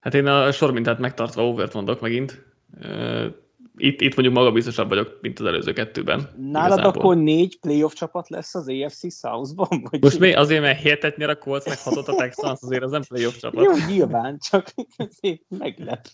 [0.00, 2.44] Hát én a sormintát megtartva overt mondok megint.
[3.76, 6.28] Itt, itt mondjuk magabiztosabb vagyok, mint az előző kettőben.
[6.36, 7.02] Nálad igazából.
[7.02, 9.86] akkor négy playoff csapat lesz az AFC South-ban?
[9.90, 12.90] Vagy Most mi azért, mert hétet nyer a Colts, meg hatot a Texans, azért az
[12.90, 13.64] nem playoff csapat.
[13.64, 14.74] Jó, nyilván, csak
[15.58, 16.06] meglep.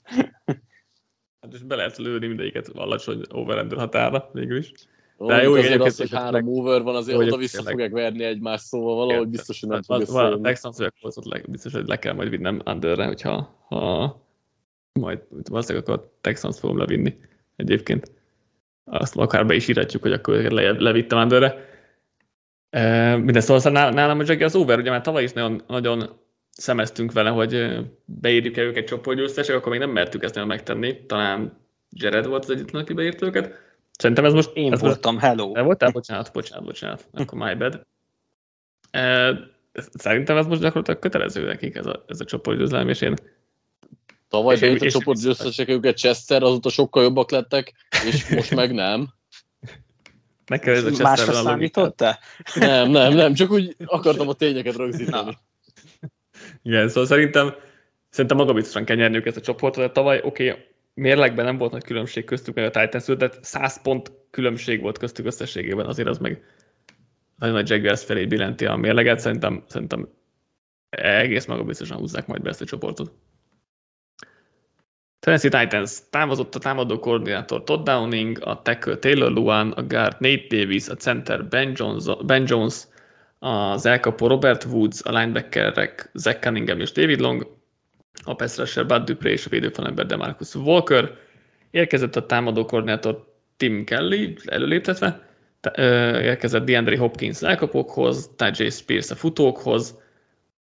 [1.47, 4.73] Hát és be lehet lőni mindegyiket alacsony overrender határa végül is.
[5.19, 8.95] De jó, igen, az, hogy három over van, azért oda vissza fogják verni egymást, szóval
[8.95, 10.35] valahogy biztos, hogy nem fog összejönni.
[10.35, 10.77] A Texans
[11.49, 14.21] biztos, hogy le kell majd vinnem underre, hogyha ha
[14.93, 15.21] majd
[15.51, 17.17] valószínűleg akkor a Texans fogom levinni
[17.57, 18.13] egyébként.
[18.85, 21.65] Azt akár be is írhatjuk, hogy akkor le, levittem underre.
[22.71, 26.19] E, Mindezt szóval nálam a az over, ugye már tavaly is nagyon, nagyon
[26.57, 31.07] szemeztünk vele, hogy beírjuk-e őket csoportgyőztesek, akkor még nem mertük ezt nagyon megtenni.
[31.07, 31.59] Talán
[31.91, 33.65] Jared volt az egyetlen, aki beírt őket.
[33.99, 34.51] Szerintem ez most...
[34.55, 35.53] Én ez voltam, most, hello.
[35.53, 35.91] Te voltál?
[35.91, 37.09] Bocsánat, bocsánat, bocsánat.
[37.13, 37.87] Akkor my bad.
[39.93, 43.15] Szerintem ez most gyakorlatilag kötelező nekik ez a, ez a csoportgyőzelem, és én
[44.29, 47.73] Tavaly bejött a csoport győztesek őket Chester, azóta sokkal jobbak lettek,
[48.07, 49.09] és most meg nem.
[50.47, 52.19] Nekem ez a Chester Másra számítottál?
[52.55, 55.39] Nem, nem, nem, csak úgy akartam a tényeket rögzíteni.
[56.63, 57.55] Igen, szóval szerintem,
[58.11, 60.65] szerintem magabiztosan kell nyerni ezt a csoportot, de tavaly oké, okay,
[60.95, 65.27] mérlegben nem volt nagy különbség köztük, meg a Titans de 100 pont különbség volt köztük
[65.27, 66.45] összességében, azért az meg
[67.39, 70.09] nagyon nagy Jaguars felé billenti a mérleget, szerintem, szerintem
[70.89, 73.13] egész magabiztosan húzzák majd be ezt a csoportot.
[75.19, 80.57] Tennessee Titans távozott a támadó koordinátor Todd Downing, a tackle Taylor Luan, a guard Nate
[80.57, 82.87] Davis, a center Ben Jones, ben Jones
[83.47, 87.57] az elkapó Robert Woods, a linebackerek Zach Cunningham és David Long,
[88.25, 91.17] a pass Bud Dupré és a védőfalember Demarcus Walker.
[91.71, 95.29] Érkezett a támadó koordinátor Tim Kelly, előléptetve,
[96.23, 99.99] érkezett DeAndre Hopkins elkapókhoz, Tajay Spears a futókhoz,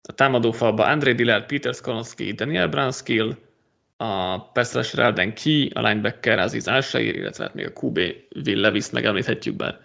[0.01, 3.35] a támadófalba André Dillard, Peter Skolonski, Daniel Brunskill,
[3.97, 7.97] a pass Elden Key, a linebacker Aziz Alshair, illetve hát még a QB
[8.45, 9.84] Will Levis megemlíthetjük, be.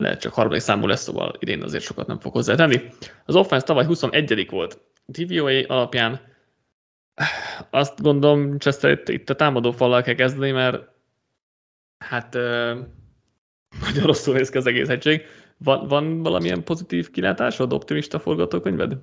[0.00, 2.82] Lehet csak harmadik számú lesz, szóval idén azért sokat nem fog hozzátenni.
[3.24, 6.20] Az offense tavaly 21 volt DVOA alapján.
[7.70, 10.82] Azt gondolom, Chester, itt, itt a támadó fallal kell kezdeni, mert
[11.98, 12.78] hát uh,
[13.80, 15.22] nagyon rosszul néz ki az egész egység.
[15.58, 18.96] Van, van valamilyen pozitív kilátásod, optimista forgatókönyved?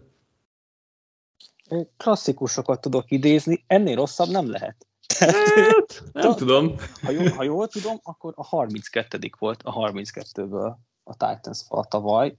[1.98, 4.88] klasszikusokat tudok idézni, ennél rosszabb nem lehet.
[5.20, 6.76] Hát, nem tudom.
[7.02, 10.76] Ha jól, ha jól tudom, akkor a 32 volt a 32-ből
[11.08, 12.36] a Titans fal tavaly.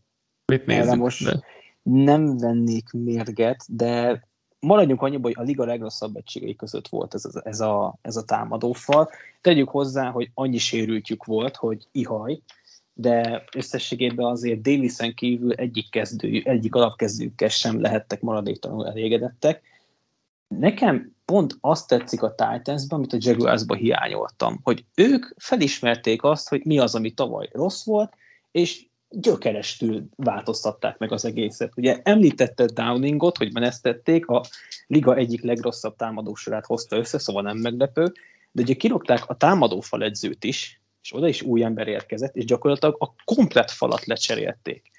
[0.46, 1.40] Mit nézzük, most de...
[1.82, 4.22] nem vennék mérget, de
[4.60, 8.24] maradjunk annyiba, hogy a liga legrosszabb egységei között volt ez, ez, ez, a, ez a
[8.24, 9.10] támadófal.
[9.40, 12.40] Tegyük hozzá, hogy annyi sérültjük volt, hogy ihaj,
[12.92, 19.62] de összességében azért Davisen kívül egyik, kezdő, egyik alapkezdőkkel sem lehettek maradéktalanul elégedettek.
[20.48, 26.64] Nekem pont azt tetszik a Titansban, amit a Jaguarsban hiányoltam, hogy ők felismerték azt, hogy
[26.64, 28.12] mi az, ami tavaly rossz volt,
[28.58, 31.72] és gyökerestül változtatták meg az egészet.
[31.76, 34.44] Ugye említette Downingot, hogy menesztették, a
[34.86, 38.12] liga egyik legrosszabb támadósorát hozta össze, szóval nem meglepő,
[38.52, 42.96] de ugye kirogták a támadófal edzőt is, és oda is új ember érkezett, és gyakorlatilag
[42.98, 44.90] a komplet falat lecserélték.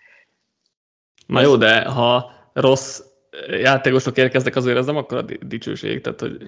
[1.27, 3.01] Na jó, de ha rossz
[3.47, 6.41] játékosok érkeznek, azért ez nem akkor a dicsőség, tehát hogy...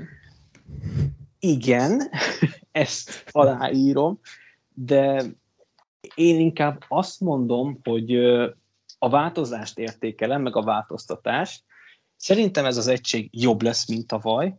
[1.40, 2.02] Igen,
[2.72, 4.20] ezt aláírom,
[4.74, 5.24] de
[6.16, 8.16] én inkább azt mondom, hogy
[9.00, 11.64] a változást értékelem, meg a változtatást.
[12.18, 14.56] Szerintem ez az egység jobb lesz, mint tavaly,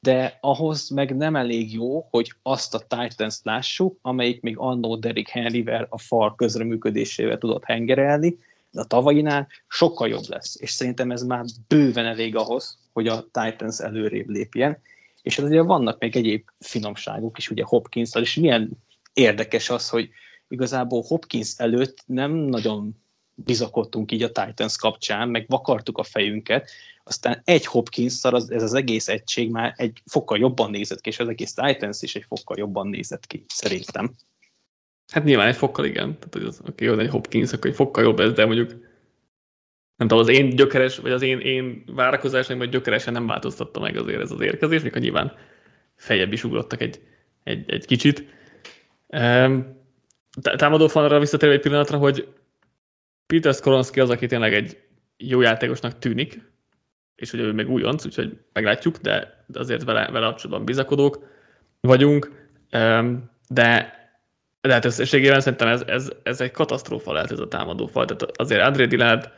[0.00, 5.28] de ahhoz meg nem elég jó, hogy azt a Titans lássuk, amelyik még annó Derek
[5.28, 8.38] Henryvel a fal közreműködésével tudott hengerelni,
[8.70, 13.22] de a tavainál sokkal jobb lesz, és szerintem ez már bőven elég ahhoz, hogy a
[13.22, 14.78] Titans előrébb lépjen,
[15.22, 18.70] És azért vannak még egyéb finomságok is, ugye hopkins és milyen
[19.12, 20.10] érdekes az, hogy
[20.48, 22.96] igazából Hopkins előtt nem nagyon
[23.34, 26.70] bizakodtunk így a Titans kapcsán, meg vakartuk a fejünket,
[27.04, 31.18] aztán egy hopkins az, ez az egész egység már egy fokkal jobban nézett ki, és
[31.18, 34.14] az egész Titans is egy fokkal jobban nézett ki, szerintem.
[35.12, 36.14] Hát nyilván egy fokkal igen.
[36.14, 38.70] Tehát, hogy az, aki jó, egy Hopkins, akkor egy fokkal jobb ez, de mondjuk
[39.96, 43.96] nem tudom, az én gyökeres, vagy az én, én várakozásaim, vagy gyökeresen nem változtatta meg
[43.96, 45.32] azért ez az érkezés, mikor nyilván
[45.94, 47.00] fejebb is ugrottak egy,
[47.44, 48.24] egy, egy kicsit.
[50.40, 52.28] Támadó falra visszatérve egy pillanatra, hogy
[53.26, 54.78] Peter Skoronski az, aki tényleg egy
[55.16, 56.40] jó játékosnak tűnik,
[57.14, 61.18] és ugye ő még újonc, úgyhogy meglátjuk, de azért vele, vele kapcsolatban bizakodók
[61.80, 62.48] vagyunk,
[63.48, 63.94] de
[64.66, 68.04] de összességében szerintem ez, ez, ez egy katasztrófa lehet ez a támadó fal.
[68.04, 69.30] Tehát azért André Dillard,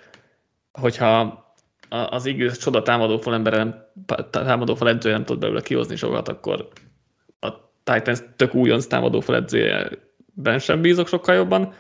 [0.73, 1.47] hogyha
[1.89, 3.75] az igaz csoda támadó fal embere nem,
[4.31, 6.69] támadó fal nem tud belőle kihozni sokat, akkor
[7.41, 7.51] a
[7.85, 9.45] Titans tök újonc támadó fal
[10.39, 11.75] edzőjeben sem bízok sokkal jobban.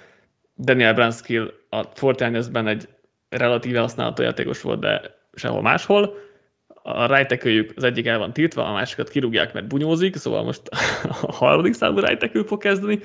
[0.57, 2.89] Daniel Brunskill a Fortnite-ben egy
[3.29, 5.01] relatíve használható játékos volt, de
[5.33, 6.15] sehol máshol.
[6.83, 10.63] A rejtekőjük az egyik el van tiltva, a másikat kirúgják, mert bunyózik, szóval most
[11.29, 13.01] a harmadik számú rejtekő fog kezdeni.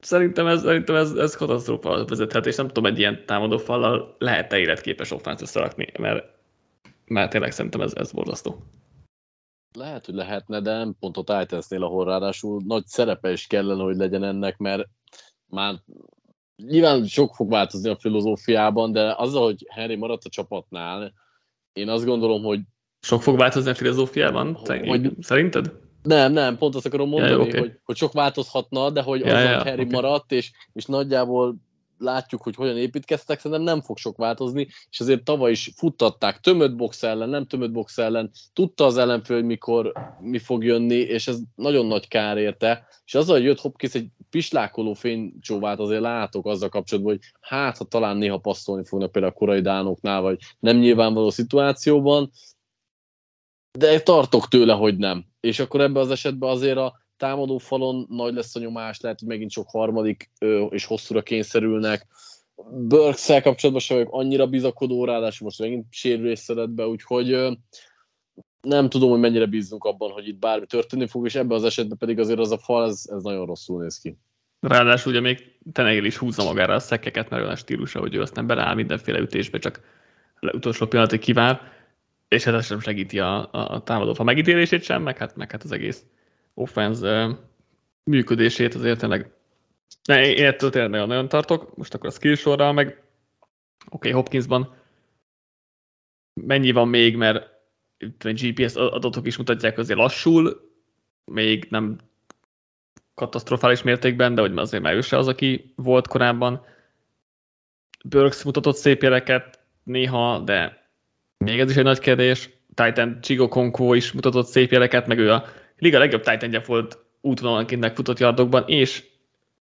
[0.00, 4.58] Szerintem ez, szerintem ez, ez katasztrófa vezethet, és nem tudom, egy ilyen támadó fallal lehet-e
[4.58, 6.24] életképes offense összerakni, mert,
[7.06, 8.62] mert tényleg szerintem ez, ez borzasztó.
[9.76, 13.96] Lehet, hogy lehetne, de nem pont a Titansnél, ahol ráadásul nagy szerepe is kellene, hogy
[13.96, 14.88] legyen ennek, mert
[15.46, 15.82] már
[16.56, 21.12] nyilván sok fog változni a filozófiában, de azzal, hogy Henry maradt a csapatnál,
[21.72, 22.60] én azt gondolom, hogy
[23.00, 24.54] sok fog változni a filozófiában?
[24.54, 25.72] Hogy, szerinted?
[26.02, 27.60] Nem, nem, pont azt akarom mondani, ja, okay.
[27.60, 29.92] hogy, hogy sok változhatna, de hogy ja, azzal, ja, hogy Harry okay.
[29.92, 31.56] maradt, és, és nagyjából
[31.98, 36.76] látjuk, hogy hogyan építkeztek, szerintem nem fog sok változni, és azért tavaly is futtatták tömött
[36.76, 41.28] box ellen, nem tömött box ellen, tudta az ellenfél, hogy mikor mi fog jönni, és
[41.28, 46.46] ez nagyon nagy kár érte, és azzal, hogy jött Hopkins egy pislákoló fénycsóvát azért látok
[46.46, 50.76] azzal kapcsolatban, hogy hát, ha talán néha passzolni fognak például a korai dánoknál, vagy nem
[50.76, 52.30] nyilvánvaló szituációban,
[53.78, 55.26] de tartok tőle, hogy nem.
[55.40, 59.28] És akkor ebben az esetben azért a támadó falon nagy lesz a nyomás, lehet, hogy
[59.28, 60.30] megint sok harmadik
[60.70, 62.06] és hosszúra kényszerülnek.
[62.70, 67.58] burks kapcsolatban sem vagyok annyira bizakodó, ráadásul most megint sérülés be, úgyhogy
[68.60, 71.98] nem tudom, hogy mennyire bízunk abban, hogy itt bármi történni fog, és ebben az esetben
[71.98, 74.16] pedig azért az a fal, ez, ez nagyon rosszul néz ki.
[74.60, 78.46] Ráadásul ugye még Tenegel is húzza magára a szekkeket, mert olyan stílusa, hogy ő aztán
[78.46, 79.80] beleáll mindenféle ütésbe, csak
[80.40, 81.60] utolsó pillanatig kivár,
[82.28, 85.62] és hát ez sem segíti a, a, a támadó megítélését sem, meg hát, meg hát
[85.62, 86.04] az egész
[86.58, 87.38] offense
[88.04, 89.30] működését azért tényleg
[90.04, 91.76] ne, én ettől tényleg nagyon, nagyon tartok.
[91.76, 93.02] Most akkor a skill sorral meg oké,
[93.90, 94.74] okay, Hopkinsban
[96.46, 97.50] mennyi van még, mert
[98.22, 100.70] GPS adatok is mutatják, azért lassul,
[101.24, 101.98] még nem
[103.14, 106.64] katasztrofális mértékben, de hogy azért már ő se az, aki volt korábban.
[108.04, 110.88] Burks mutatott szép jeleket néha, de
[111.38, 112.50] még ez is egy nagy kérdés.
[112.74, 115.44] Titan Chigo Konko is mutatott szép jeleket, meg ő a
[115.78, 119.04] liga legjobb titan volt útvonalanként megfutott yardokban, és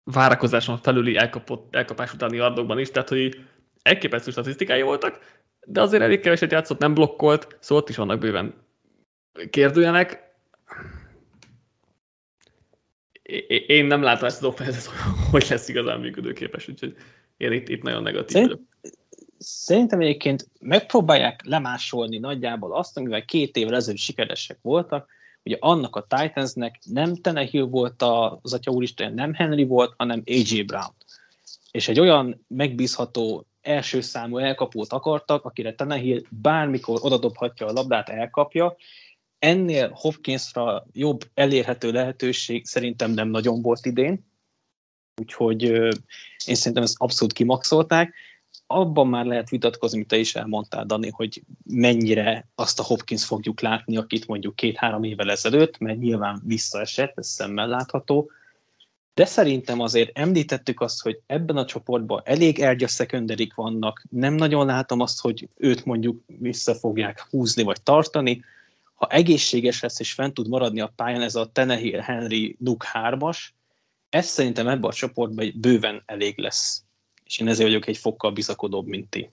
[0.05, 3.41] várakozáson felüli elkapott, elkapás utáni yardokban is, tehát hogy
[3.83, 5.21] elképesztő statisztikái voltak,
[5.67, 8.55] de azért elég keveset játszott, nem blokkolt, szóval ott is vannak bőven
[9.51, 10.25] kérdőjenek.
[13.67, 14.93] Én nem látom ezt az offenzet,
[15.31, 16.97] hogy lesz igazán működőképes, úgyhogy
[17.37, 18.61] én itt, itt nagyon negatív Szerint,
[19.39, 25.09] Szerintem egyébként megpróbálják lemásolni nagyjából azt, amivel két évvel ezelőtt sikeresek voltak,
[25.47, 28.03] ugye annak a Titansnek nem Tenehill volt
[28.43, 30.95] az atya úristen, nem Henry volt, hanem AJ Brown.
[31.71, 38.77] És egy olyan megbízható első számú elkapót akartak, akire Tenehill bármikor odadobhatja a labdát, elkapja.
[39.39, 44.27] Ennél Hopkinsra jobb elérhető lehetőség szerintem nem nagyon volt idén,
[45.21, 45.63] úgyhogy
[46.47, 48.15] én szerintem ezt abszolút kimaxolták
[48.67, 53.61] abban már lehet vitatkozni, mint te is elmondtál, Dani, hogy mennyire azt a Hopkins fogjuk
[53.61, 58.31] látni, akit mondjuk két-három évvel ezelőtt, mert nyilván visszaesett, ez szemmel látható,
[59.15, 64.67] de szerintem azért említettük azt, hogy ebben a csoportban elég ergyes szekunderik vannak, nem nagyon
[64.67, 68.45] látom azt, hogy őt mondjuk vissza fogják húzni vagy tartani.
[68.95, 73.39] Ha egészséges lesz és fent tud maradni a pályán ez a Tenehill Henry Nuk 3-as,
[74.09, 76.86] ez szerintem ebben a csoportban bőven elég lesz
[77.27, 79.31] és én ezért vagyok egy fokkal bizakodóbb, mint ti.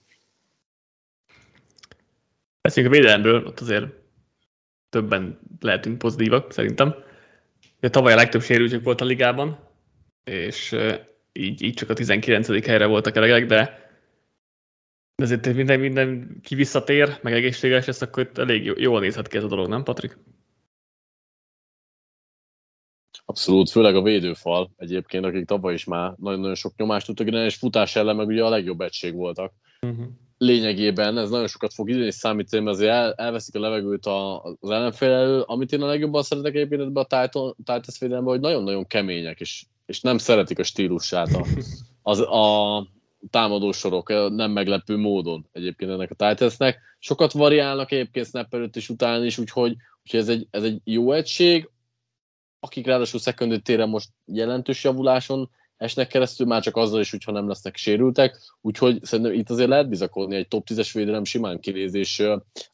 [2.60, 3.86] Beszéljünk a védelemről, ott azért
[4.88, 6.94] többen lehetünk pozitívak, szerintem.
[7.80, 9.68] De tavaly a legtöbb sérültség volt a ligában,
[10.24, 10.76] és
[11.32, 12.66] így, így csak a 19.
[12.66, 13.82] helyre voltak elegek, de
[15.16, 19.44] de azért minden, minden ki visszatér, meg egészséges lesz, akkor elég jól nézhet ki ez
[19.44, 20.16] a dolog, nem Patrik?
[23.24, 27.96] Abszolút, főleg a védőfal egyébként, akik tavaly is már nagyon-nagyon sok nyomást tudtak és futás
[27.96, 29.52] ellen meg ugye a legjobb egység voltak.
[29.80, 30.06] Uh-huh
[30.38, 34.42] lényegében ez nagyon sokat fog időn is számítani, mert azért el, elveszik a levegőt a,
[34.42, 35.40] az ellenfél elől.
[35.40, 40.00] Amit én a legjobban szeretek egyébként ebbe a Titans védelembe, hogy nagyon-nagyon kemények, és, és
[40.00, 41.46] nem szeretik a stílusát a,
[42.02, 42.86] az, a
[43.30, 46.80] támadósorok, nem meglepő módon egyébként ennek a Titansnek.
[46.98, 51.12] Sokat variálnak egyébként snap előtt és után is, úgyhogy, úgyhogy ez, egy, ez egy jó
[51.12, 51.70] egység,
[52.64, 57.48] akik ráadásul secondary téren most jelentős javuláson esnek keresztül, már csak azzal is, hogyha nem
[57.48, 62.20] lesznek sérültek, úgyhogy szerintem itt azért lehet bizakodni, egy top 10-es védelem simán kinéz,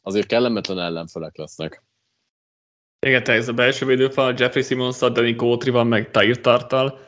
[0.01, 1.83] azért kellemetlen ellenfelek lesznek.
[2.99, 6.99] Igen, ez a belső védőfal, Jeffrey Simmons, Danny Kótri van, meg Tair Tartal,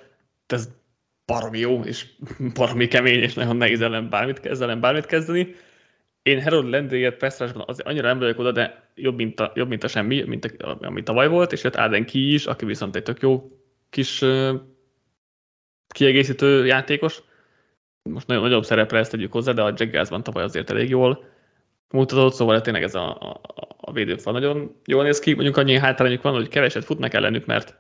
[0.46, 0.70] ez
[1.26, 2.06] baromi jó, és
[2.58, 5.56] baromi kemény, és nagyon nehéz ellen bármit, ezzel bármit kezdeni.
[6.24, 9.84] Én Harold Landry-et Pestrásban az annyira nem vagyok oda, de jobb, mint a, jobb, mint
[9.84, 13.04] a semmi, mint a, ami tavaly volt, és jött Áden ki is, aki viszont egy
[13.04, 13.52] tök jó
[13.90, 14.24] kis
[15.88, 17.22] kiegészítő játékos.
[18.10, 21.26] Most nagyon nagyobb szerepre ezt tegyük hozzá, de a Jaguarsban tavaly azért elég jól
[21.90, 23.42] mutatott, szóval tényleg ez a, a,
[23.78, 25.34] a védőfal nagyon jól néz ki.
[25.34, 27.76] Mondjuk annyi hátrányuk van, hogy keveset futnak ellenük, mert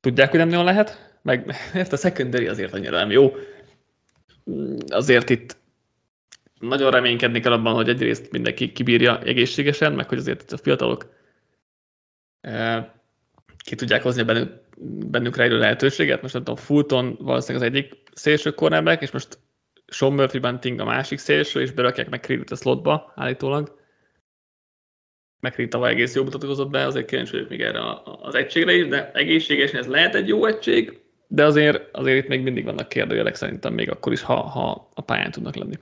[0.00, 3.34] tudják, hogy nem nagyon lehet, meg mert a secondary azért annyira nem jó.
[4.86, 5.56] Azért itt
[6.68, 11.06] nagyon reménykedni kell abban, hogy egyrészt mindenki kibírja egészségesen, meg hogy azért a fiatalok
[12.40, 12.86] eh,
[13.64, 14.50] ki tudják hozni bennük,
[15.10, 16.22] bennük rejlő lehetőséget.
[16.22, 19.38] Most nem tudom, Fulton valószínűleg az egyik szélső cornerback, és most
[19.86, 23.78] Sean Murphy Bunting a másik szélső, és berakják McCready a slotba állítólag.
[25.40, 29.12] McCready tavaly egész jó mutatkozott be, azért kíváncsi vagyok még erre az egységre is, de
[29.12, 33.74] egészségesen ez lehet egy jó egység, de azért, azért itt még mindig vannak kérdőjelek szerintem
[33.74, 35.74] még akkor is, ha, ha a pályán tudnak lenni.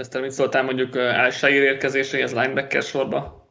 [0.00, 3.48] Chester, mit szóltál mondjuk Álsáír érkezéséhez linebacker sorba?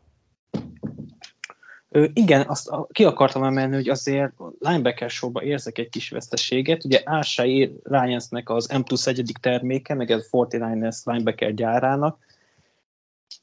[1.90, 6.86] Ö, igen, azt ki akartam emelni, hogy azért linebacker sorba érzek egy kis veszteséget.
[6.86, 12.18] Ugye Ásai Ryansnek az M plusz egyedik terméke, meg ez 49ers linebacker gyárának.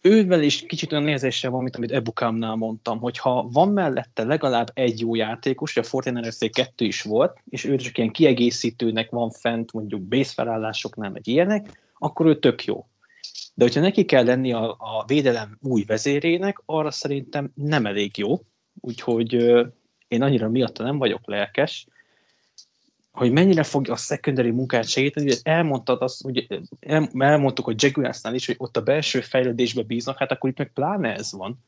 [0.00, 4.70] Ővel is kicsit olyan érzéssel van, mint amit Ebukamnál mondtam, hogy ha van mellette legalább
[4.74, 9.30] egy jó játékos, ugye a 49ers kettő is volt, és ő csak ilyen kiegészítőnek van
[9.30, 12.86] fent, mondjuk base felállásoknál, meg ilyenek, akkor ő tök jó.
[13.56, 18.40] De hogyha neki kell lenni a, a védelem új vezérének, arra szerintem nem elég jó.
[18.80, 19.32] Úgyhogy
[20.08, 21.86] én annyira miatta nem vagyok lelkes,
[23.12, 26.46] hogy mennyire fogja a secondary munkát segíteni, hogy elmondtad azt, hogy
[26.80, 30.72] el, elmondtuk, hogy Jaguarsnál is, hogy ott a belső fejlődésbe bíznak, hát akkor itt meg
[30.72, 31.58] pláne ez van.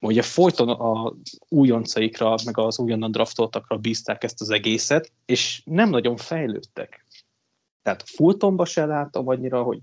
[0.00, 1.14] Ugye folyton a
[1.48, 7.06] újoncaikra, meg az újonnan draftoltakra bízták ezt az egészet, és nem nagyon fejlődtek.
[7.82, 9.80] Tehát Fultonba se látom annyira, hogy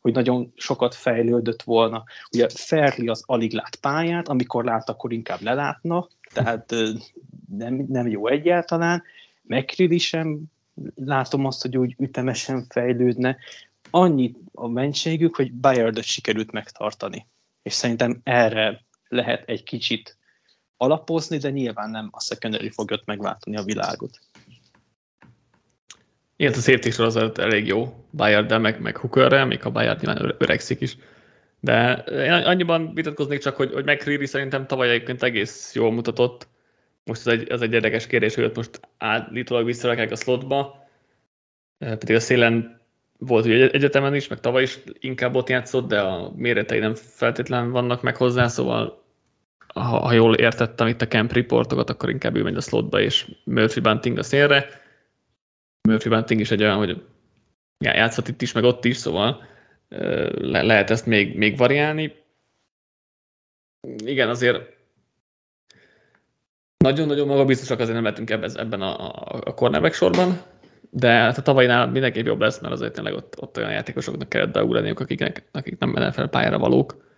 [0.00, 2.04] hogy nagyon sokat fejlődött volna.
[2.32, 6.74] Ugye Ferli az alig lát pályát, amikor lát, akkor inkább lelátna, tehát
[7.56, 9.02] nem, nem jó egyáltalán.
[9.42, 10.40] McCready sem
[10.94, 13.36] látom azt, hogy úgy ütemesen fejlődne.
[13.90, 17.26] Annyit a mentségük, hogy bayard sikerült megtartani.
[17.62, 20.18] És szerintem erre lehet egy kicsit
[20.76, 24.18] alapozni, de nyilván nem a secondary fogja megváltani a világot.
[26.40, 30.80] Igen, a safety sorozat elég jó bayard meg, meg Hookerrel, még a Bayard nyilván öregszik
[30.80, 30.96] is.
[31.60, 36.48] De én annyiban vitatkoznék csak, hogy, hogy McCreary szerintem tavaly egyébként egész jól mutatott.
[37.04, 40.88] Most ez egy, ez egy érdekes kérdés, hogy ott most állítólag visszarakják a slotba,
[41.78, 42.80] pedig a szélen
[43.18, 47.72] volt ugye egyetemen is, meg tavaly is inkább ott játszott, de a méretei nem feltétlenül
[47.72, 49.04] vannak meg hozzá, szóval
[49.74, 53.30] ha, ha jól értettem itt a camp reportokat, akkor inkább ő megy a slotba, és
[53.44, 54.88] Murphy Bunting a szélre
[55.88, 57.02] Murphy Bunting is egy olyan, hogy
[57.84, 59.42] játszhat itt is, meg ott is, szóval
[59.88, 62.14] le- lehet ezt még, még variálni.
[64.04, 64.78] Igen, azért
[66.76, 70.42] nagyon-nagyon magabiztosak azért nem lehetünk ebben a, a, a sorban,
[70.90, 74.52] de hát a tavalynál mindenképp jobb lesz, mert azért tényleg ott, ott olyan játékosoknak kellett
[74.52, 77.08] beugraniuk, akiknek, akik nem mennek fel pályára valók.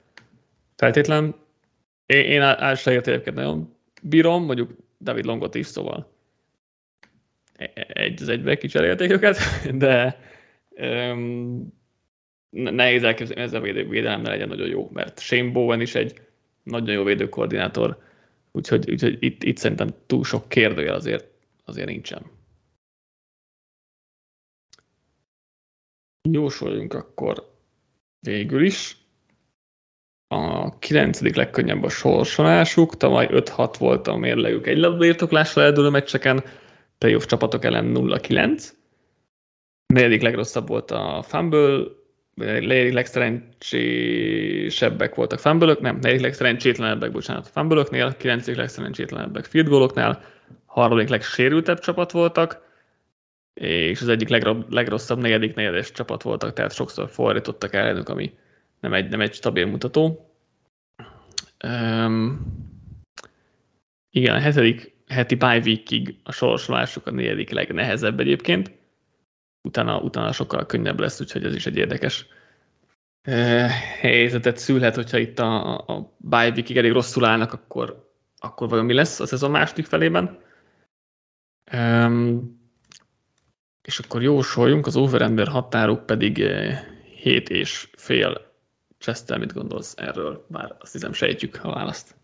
[0.77, 1.35] Feltétlen.
[2.07, 6.12] Én, én általában egyébként nagyon bírom, mondjuk David Longot is, szóval
[7.93, 9.39] egy az egybe kicserélték őket,
[9.85, 10.21] de
[10.71, 11.73] um,
[12.51, 16.21] nehéz elképzelni, ez a védelem ne legyen nagyon jó, mert Shane Bowen is egy
[16.63, 17.99] nagyon jó védőkoordinátor,
[18.53, 21.27] úgyhogy, úgyhogy itt, itt szerintem túl sok kérdője azért,
[21.65, 22.23] azért nincsen.
[26.31, 27.51] Jósoljunk akkor
[28.21, 28.97] végül is.
[30.29, 36.45] A kilencedik legkönnyebb a sorsolásuk, tavaly 5-6 volt a mérlegük egy labdairtoklásra eldőlő meccseken,
[37.03, 38.69] playoff csapatok ellen 0-9.
[39.87, 41.85] Negyedik legrosszabb volt a fumble
[42.35, 50.23] negyedik legszerencsésebbek voltak fumble nem, negyedik legszerencsétlenebbek, bocsánat, fumble kilencedik legszerencsétlenebbek field goaloknál,
[50.67, 52.71] harmadik legsérültebb csapat voltak,
[53.55, 54.29] és az egyik
[54.69, 58.35] legrosszabb negyedik negyedes csapat voltak, tehát sokszor fordítottak ellenük, ami
[58.81, 60.31] nem egy, nem egy stabil mutató.
[61.65, 62.41] Um,
[64.11, 68.73] igen, a hetedik heti bye weekig a sorsolásuk a negyedik legnehezebb egyébként.
[69.69, 72.27] Utána, utána sokkal könnyebb lesz, úgyhogy ez is egy érdekes
[73.29, 73.69] uh,
[74.01, 78.95] helyzetet szülhet, hogyha itt a, a bye weekig elég rosszul állnak, akkor, akkor vajon mi
[78.95, 80.39] lesz a szezon második felében.
[81.73, 82.61] Um,
[83.83, 86.45] és akkor jósoljunk, az over határok pedig
[87.17, 88.51] 7 és fél
[88.99, 90.47] Chester, mit gondolsz erről?
[90.49, 92.17] Már azt hiszem sejtjük a választ.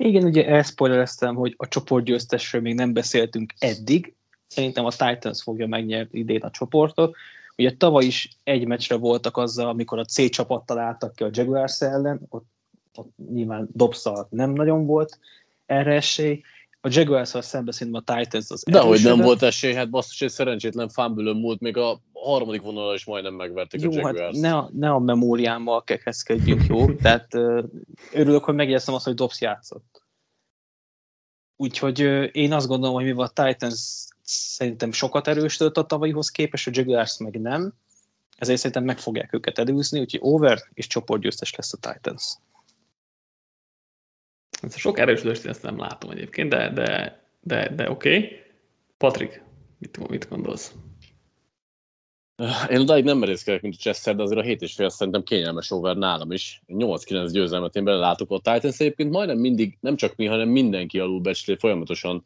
[0.00, 4.14] Igen, ugye elszpoilereztem, hogy a csoportgyőztesről még nem beszéltünk eddig.
[4.46, 7.16] Szerintem a Titans fogja megnyerni idén a csoportot.
[7.56, 11.80] Ugye tavaly is egy meccsre voltak azzal, amikor a C csapattal álltak ki a Jaguars
[11.80, 12.46] ellen, ott,
[12.94, 15.18] ott nyilván dobszal nem nagyon volt
[15.66, 16.42] erre esély
[16.80, 20.88] a Jaguars-szal szembeszintve a Titans az De hogy nem volt esély, hát basszus, egy szerencsétlen
[20.88, 24.20] fámbülön múlt, még a harmadik vonalra is majdnem megverték jó, a Jaguars.
[24.20, 26.92] Hát ne, a, ne a memóriámmal kekeszkedjünk, jó?
[27.02, 27.34] Tehát
[28.12, 30.02] örülök, hogy megjegyeztem azt, hogy Dobbs játszott.
[31.56, 31.98] Úgyhogy
[32.32, 37.18] én azt gondolom, hogy mivel a Titans szerintem sokat erősödött a tavalyihoz képest, a Jaguars
[37.18, 37.74] meg nem,
[38.36, 42.34] ezért szerintem meg fogják őket előzni, úgyhogy over és csoportgyőztes lesz a Titans.
[44.68, 48.16] Sok erősödést ezt nem látom egyébként, de, de, de, de oké.
[48.16, 48.42] Okay.
[48.96, 49.42] Patrik,
[49.78, 50.74] mit, mit gondolsz?
[52.70, 55.70] Én odáig nem merészkedek, mint a Chester, de azért a 7 és fél szerintem kényelmes
[55.70, 56.62] over nálam is.
[56.68, 61.20] 8-9 győzelmet én belelátok a Titans egyébként majdnem mindig, nem csak mi, hanem mindenki alul
[61.20, 62.24] becslé, folyamatosan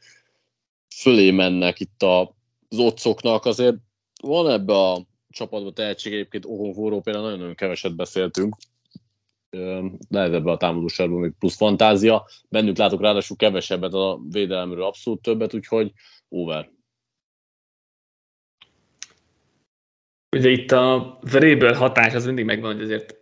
[0.95, 2.21] fölé mennek itt a,
[2.69, 3.77] az otcoknak, azért
[4.23, 8.57] van ebbe a csapatban tehetség, egyébként Okonfóról például nagyon-nagyon keveset beszéltünk,
[10.09, 12.27] lehet ebbe a támadósárban még plusz fantázia.
[12.49, 15.93] Bennük látok ráadásul kevesebbet a védelemről, abszolút többet, úgyhogy
[16.29, 16.71] over.
[20.37, 23.17] Ugye itt a variable hatás az mindig megvan, hogy azért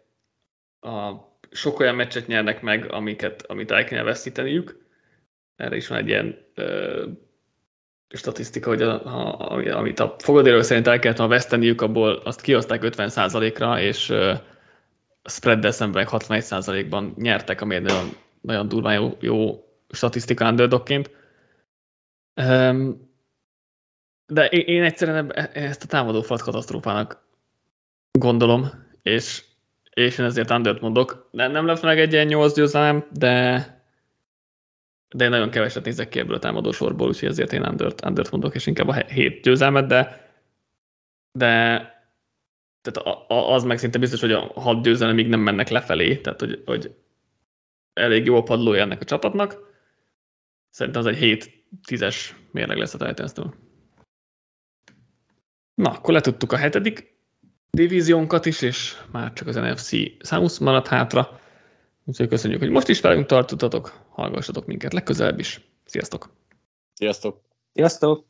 [0.80, 1.12] a
[1.50, 4.78] sok olyan meccset nyernek meg, amiket, amit el kéne veszíteniük.
[5.56, 7.06] Erre is van egy ilyen ö,
[8.08, 13.80] statisztika, hogy a, a, amit a fogadérők szerint el kellett veszteniük, abból azt kihozták 50%-ra,
[13.80, 14.34] és ö,
[15.24, 18.08] spreaddel szemben 61%-ban nyertek, ami egy nagyon,
[18.40, 21.10] nagyon durván jó, jó statisztika underdogként.
[24.30, 27.22] De én egyszerűen e, ezt a támadó falat katasztrófának
[28.18, 28.70] gondolom,
[29.02, 29.44] és,
[29.90, 31.28] és én ezért undert mondok.
[31.30, 33.34] Nem, nem lesz meg egy ilyen 8 győzelem, de,
[35.08, 38.30] de én nagyon keveset nézek ki ebből a támadó sorból, úgyhogy ezért én undert, undert
[38.30, 40.30] mondok, és inkább a 7 győzelmet, de,
[41.32, 41.48] de
[42.82, 46.94] tehát az meg szinte biztos, hogy a hat győzelemig nem mennek lefelé, tehát hogy, hogy
[47.92, 49.68] elég jó a padlója ennek a csapatnak.
[50.68, 51.50] Szerintem az egy
[51.86, 52.16] 7-10-es
[52.50, 53.69] mérleg lesz a titans -től.
[55.80, 57.14] Na, akkor letudtuk a hetedik
[57.70, 61.40] divíziónkat is, és már csak az NFC számusz maradt hátra.
[62.04, 65.60] Úgyhogy köszönjük, hogy most is velünk tartottatok, hallgassatok minket legközelebb is.
[65.84, 66.30] Sziasztok!
[66.94, 67.40] Sziasztok!
[67.72, 68.29] Sziasztok!